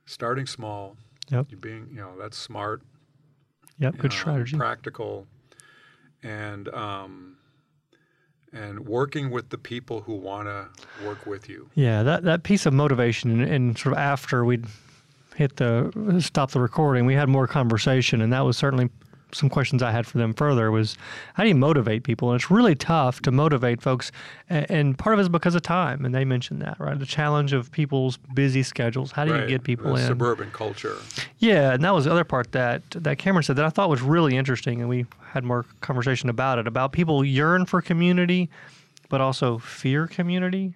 Starting 0.06 0.48
small. 0.48 0.98
Yep. 1.30 1.48
Being 1.60 1.90
you 1.92 2.02
know 2.02 2.14
that's 2.20 2.38
smart. 2.38 2.82
Yep, 3.82 3.98
good 3.98 4.12
uh, 4.12 4.16
strategy. 4.16 4.58
Practical, 4.58 5.28
and 6.24 6.70
um, 6.70 7.38
and 8.54 8.88
working 8.88 9.32
with 9.32 9.50
the 9.50 9.58
people 9.58 10.02
who 10.02 10.16
want 10.16 10.48
to 10.48 10.68
work 11.06 11.26
with 11.26 11.50
you. 11.50 11.70
Yeah, 11.74 12.04
that 12.04 12.24
that 12.24 12.44
piece 12.44 12.66
of 12.66 12.74
motivation, 12.74 13.32
and, 13.32 13.42
and 13.42 13.78
sort 13.78 13.94
of 13.94 14.00
after 14.00 14.46
we 14.46 14.60
hit 15.36 15.56
the 15.56 16.20
stop 16.20 16.52
the 16.52 16.62
recording, 16.62 17.06
we 17.06 17.16
had 17.16 17.28
more 17.28 17.48
conversation, 17.48 18.22
and 18.22 18.32
that 18.32 18.42
was 18.42 18.56
certainly 18.56 18.90
some 19.34 19.50
questions 19.50 19.82
I 19.84 19.92
had 19.92 20.06
for 20.06 20.18
them 20.18 20.34
further 20.34 20.72
was 20.72 20.98
how 21.34 21.44
do 21.44 21.50
you 21.50 21.56
motivate 21.56 22.04
people? 22.04 22.32
And 22.32 22.40
it's 22.40 22.52
really 22.52 22.76
tough 22.76 23.22
to 23.22 23.32
motivate 23.32 23.82
folks, 23.82 24.12
and 24.50 24.98
part 24.98 25.14
of 25.14 25.20
it 25.20 25.24
is 25.24 25.30
because 25.30 25.56
of 25.56 25.62
time. 25.62 26.06
And 26.06 26.14
they 26.14 26.26
mentioned 26.26 26.62
that, 26.62 26.80
right? 26.80 26.98
The 26.98 27.06
challenge 27.06 27.54
of 27.54 27.72
people's 27.72 28.18
busy 28.34 28.64
schedules. 28.64 29.12
How 29.12 29.26
do 29.26 29.34
right. 29.34 29.42
you 29.42 29.48
get 29.48 29.64
people 29.64 29.94
the 29.94 30.02
in? 30.02 30.08
Suburban 30.08 30.52
culture. 30.52 30.98
Yeah, 31.40 31.74
and 31.74 31.84
that 31.84 31.94
was 31.94 32.06
the 32.06 32.12
other 32.12 32.24
part 32.24 32.52
that 32.52 32.84
that 32.92 33.18
Cameron 33.18 33.44
said 33.44 33.56
that 33.56 33.66
I 33.66 33.70
thought 33.70 33.90
was 33.90 34.02
really 34.02 34.36
interesting, 34.36 34.80
and 34.80 34.90
we 34.90 35.06
had 35.30 35.44
more 35.44 35.66
conversation 35.82 36.30
about 36.30 36.60
it 36.60 36.68
about 36.68 36.92
people 36.92 37.24
yearn 37.24 37.66
for 37.66 37.82
community, 37.82 38.50
but 39.10 39.22
also 39.22 39.58
fear 39.58 40.08
community. 40.08 40.76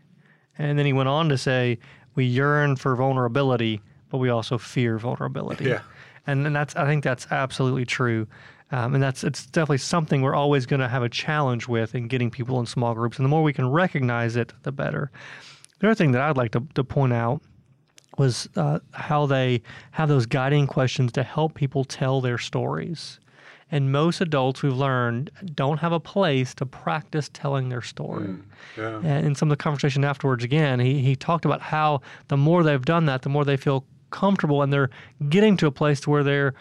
And 0.58 0.80
then 0.80 0.86
he 0.86 0.94
went 0.94 1.10
on 1.10 1.30
to 1.30 1.38
say 1.38 1.80
we 2.16 2.26
yearn 2.26 2.78
for 2.78 2.96
vulnerability, 2.96 3.82
but 4.10 4.20
we 4.20 4.30
also 4.30 4.58
fear 4.58 4.98
vulnerability. 4.98 5.66
Yeah 5.66 5.82
and 6.28 6.46
and 6.46 6.56
that's 6.56 6.76
I 6.76 6.86
think 6.86 7.04
that's 7.04 7.28
absolutely 7.32 7.86
true. 7.86 8.28
Um, 8.72 8.96
and 8.96 9.04
that's 9.04 9.24
it's 9.24 9.46
definitely 9.46 9.78
something 9.78 10.22
we're 10.22 10.36
always 10.36 10.66
going 10.66 10.80
to 10.80 10.88
have 10.88 11.04
a 11.04 11.10
challenge 11.10 11.68
with 11.68 11.94
in 11.94 12.08
getting 12.08 12.32
people 12.32 12.60
in 12.60 12.66
small 12.66 12.94
groups. 12.96 13.18
And 13.18 13.26
the 13.26 13.30
more 13.30 13.44
we 13.44 13.54
can 13.54 13.70
recognize 13.70 14.36
it, 14.36 14.54
the 14.64 14.72
better. 14.72 15.12
The 15.80 15.88
other 15.88 15.96
thing 15.96 16.12
that 16.14 16.22
I'd 16.22 16.38
like 16.38 16.52
to, 16.52 16.64
to 16.74 16.84
point 16.84 17.14
out 17.14 17.42
was 18.18 18.50
uh, 18.56 18.80
how 18.92 19.26
they 19.26 19.62
have 19.92 20.10
those 20.10 20.26
guiding 20.26 20.68
questions 20.68 21.12
to 21.14 21.24
help 21.24 21.54
people 21.54 21.84
tell 21.84 22.22
their 22.22 22.38
stories. 22.38 23.20
And 23.72 23.92
most 23.92 24.22
adults 24.22 24.62
we've 24.62 24.74
learned 24.74 25.32
don't 25.54 25.80
have 25.80 25.92
a 25.92 26.00
place 26.00 26.54
to 26.56 26.66
practice 26.66 27.30
telling 27.34 27.70
their 27.70 27.82
story. 27.82 28.28
Mm, 28.28 28.44
yeah. 28.78 29.02
And 29.04 29.28
in 29.28 29.36
some 29.36 29.50
of 29.50 29.58
the 29.58 29.62
conversation 29.62 30.04
afterwards, 30.04 30.44
again, 30.44 30.80
he, 30.80 31.00
he 31.00 31.16
talked 31.16 31.46
about 31.46 31.62
how 31.62 32.02
the 32.28 32.38
more 32.38 32.64
they've 32.64 32.86
done 32.86 33.06
that, 33.08 33.24
the 33.24 33.30
more 33.30 33.44
they 33.44 33.58
feel 33.58 33.86
comfortable 34.16 34.62
and 34.62 34.72
they're 34.72 34.90
getting 35.28 35.58
to 35.58 35.68
a 35.68 35.72
place 35.72 36.00
to 36.00 36.10
where 36.10 36.24
they're 36.24 36.54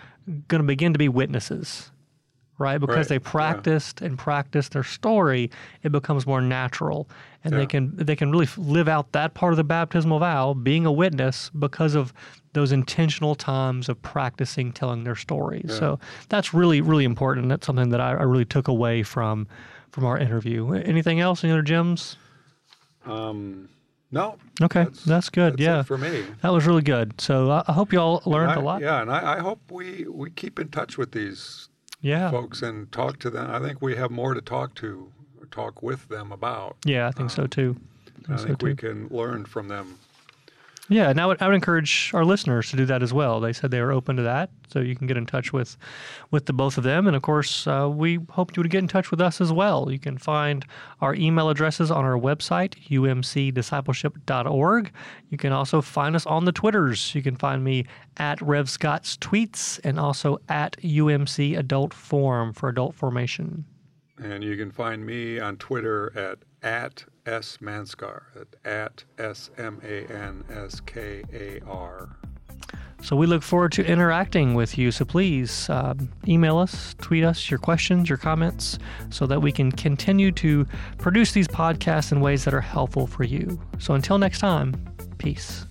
going 0.48 0.60
to 0.60 0.66
begin 0.66 0.92
to 0.92 0.98
be 0.98 1.08
witnesses 1.08 1.92
right 2.58 2.78
because 2.78 2.96
right. 2.96 3.08
they 3.08 3.18
practiced 3.18 4.00
yeah. 4.00 4.08
and 4.08 4.18
practiced 4.18 4.72
their 4.72 4.82
story 4.82 5.50
it 5.84 5.92
becomes 5.92 6.26
more 6.26 6.40
natural 6.40 7.08
and 7.44 7.52
yeah. 7.52 7.60
they 7.60 7.66
can 7.66 7.94
they 7.96 8.16
can 8.16 8.30
really 8.30 8.48
live 8.56 8.88
out 8.88 9.12
that 9.12 9.34
part 9.34 9.52
of 9.52 9.56
the 9.56 9.64
baptismal 9.64 10.18
vow 10.18 10.52
being 10.52 10.84
a 10.84 10.92
witness 10.92 11.50
because 11.58 11.94
of 11.94 12.12
those 12.54 12.72
intentional 12.72 13.36
times 13.36 13.88
of 13.88 14.00
practicing 14.02 14.72
telling 14.72 15.04
their 15.04 15.16
stories 15.16 15.66
yeah. 15.68 15.78
so 15.78 15.98
that's 16.28 16.52
really 16.52 16.80
really 16.80 17.04
important 17.04 17.48
that's 17.48 17.66
something 17.66 17.90
that 17.90 18.00
I, 18.00 18.10
I, 18.10 18.22
really 18.22 18.44
took 18.44 18.66
away 18.68 19.04
from 19.04 19.46
from 19.90 20.04
our 20.04 20.18
interview 20.18 20.72
anything 20.72 21.20
else 21.20 21.44
any 21.44 21.52
other 21.52 21.62
gems 21.62 22.16
um 23.06 23.68
no. 24.14 24.36
Okay, 24.62 24.84
that's, 24.84 25.04
that's 25.04 25.30
good. 25.30 25.54
That's 25.54 25.62
yeah, 25.62 25.82
for 25.82 25.98
me, 25.98 26.24
that 26.40 26.52
was 26.52 26.66
really 26.66 26.82
good. 26.82 27.20
So 27.20 27.50
I, 27.50 27.64
I 27.66 27.72
hope 27.72 27.92
you 27.92 27.98
all 27.98 28.22
learned 28.24 28.52
I, 28.52 28.54
a 28.54 28.60
lot. 28.60 28.80
Yeah, 28.80 29.02
and 29.02 29.10
I, 29.10 29.36
I, 29.36 29.40
hope 29.40 29.60
we 29.70 30.06
we 30.08 30.30
keep 30.30 30.58
in 30.58 30.68
touch 30.68 30.96
with 30.96 31.12
these 31.12 31.68
yeah. 32.00 32.30
folks 32.30 32.62
and 32.62 32.90
talk 32.92 33.18
to 33.20 33.30
them. 33.30 33.50
I 33.50 33.58
think 33.58 33.82
we 33.82 33.96
have 33.96 34.10
more 34.10 34.32
to 34.32 34.40
talk 34.40 34.74
to, 34.76 35.10
talk 35.50 35.82
with 35.82 36.08
them 36.08 36.32
about. 36.32 36.76
Yeah, 36.84 37.08
I 37.08 37.10
think 37.10 37.30
um, 37.30 37.36
so 37.36 37.46
too. 37.46 37.76
I 38.06 38.10
think, 38.10 38.30
I 38.30 38.44
think 38.44 38.60
so 38.60 38.66
we 38.66 38.74
can 38.76 39.08
learn 39.08 39.44
from 39.44 39.68
them 39.68 39.98
yeah, 40.90 41.08
and 41.08 41.18
I 41.18 41.24
would, 41.24 41.40
I 41.40 41.46
would 41.46 41.54
encourage 41.54 42.10
our 42.12 42.26
listeners 42.26 42.68
to 42.70 42.76
do 42.76 42.84
that 42.84 43.02
as 43.02 43.10
well. 43.10 43.40
They 43.40 43.54
said 43.54 43.70
they 43.70 43.80
were 43.80 43.92
open 43.92 44.16
to 44.16 44.22
that, 44.24 44.50
so 44.68 44.80
you 44.80 44.94
can 44.94 45.06
get 45.06 45.16
in 45.16 45.24
touch 45.24 45.50
with 45.50 45.78
with 46.30 46.44
the 46.44 46.52
both 46.52 46.76
of 46.76 46.84
them. 46.84 47.06
And 47.06 47.16
of 47.16 47.22
course, 47.22 47.66
uh, 47.66 47.88
we 47.90 48.18
hope 48.28 48.54
you 48.54 48.62
would 48.62 48.70
get 48.70 48.80
in 48.80 48.88
touch 48.88 49.10
with 49.10 49.18
us 49.18 49.40
as 49.40 49.50
well. 49.50 49.90
You 49.90 49.98
can 49.98 50.18
find 50.18 50.66
our 51.00 51.14
email 51.14 51.48
addresses 51.48 51.90
on 51.90 52.04
our 52.04 52.18
website, 52.18 52.74
umcdiscipleship.org. 52.90 54.92
You 55.30 55.38
can 55.38 55.52
also 55.52 55.80
find 55.80 56.14
us 56.14 56.26
on 56.26 56.44
the 56.44 56.52
Twitters. 56.52 57.14
You 57.14 57.22
can 57.22 57.36
find 57.36 57.64
me 57.64 57.86
at 58.18 58.42
Rev 58.42 58.68
Scott's 58.68 59.16
Tweets 59.16 59.80
and 59.84 59.98
also 59.98 60.36
at 60.50 60.76
UMC 60.82 61.58
Adult 61.58 61.94
Forum 61.94 62.52
for 62.52 62.68
adult 62.68 62.94
formation. 62.94 63.64
And 64.22 64.44
you 64.44 64.56
can 64.56 64.70
find 64.70 65.04
me 65.04 65.40
on 65.40 65.56
Twitter 65.56 66.16
at 66.16 66.38
at 66.64 67.04
S 67.26 67.58
Manskar 67.60 68.22
at 68.64 69.04
S 69.18 69.50
M 69.56 69.80
A 69.84 70.06
N 70.12 70.44
S 70.50 70.80
K 70.80 71.22
A 71.32 71.60
R. 71.66 72.16
So 73.02 73.16
we 73.16 73.26
look 73.26 73.42
forward 73.42 73.72
to 73.72 73.84
interacting 73.84 74.54
with 74.54 74.78
you. 74.78 74.90
So 74.90 75.04
please 75.04 75.68
uh, 75.68 75.92
email 76.26 76.56
us, 76.56 76.94
tweet 77.02 77.22
us 77.22 77.50
your 77.50 77.58
questions, 77.58 78.08
your 78.08 78.16
comments, 78.16 78.78
so 79.10 79.26
that 79.26 79.40
we 79.40 79.52
can 79.52 79.70
continue 79.70 80.32
to 80.32 80.66
produce 80.96 81.32
these 81.32 81.46
podcasts 81.46 82.12
in 82.12 82.20
ways 82.22 82.44
that 82.46 82.54
are 82.54 82.62
helpful 82.62 83.06
for 83.06 83.24
you. 83.24 83.60
So 83.78 83.92
until 83.92 84.16
next 84.16 84.38
time, 84.38 84.74
peace. 85.18 85.66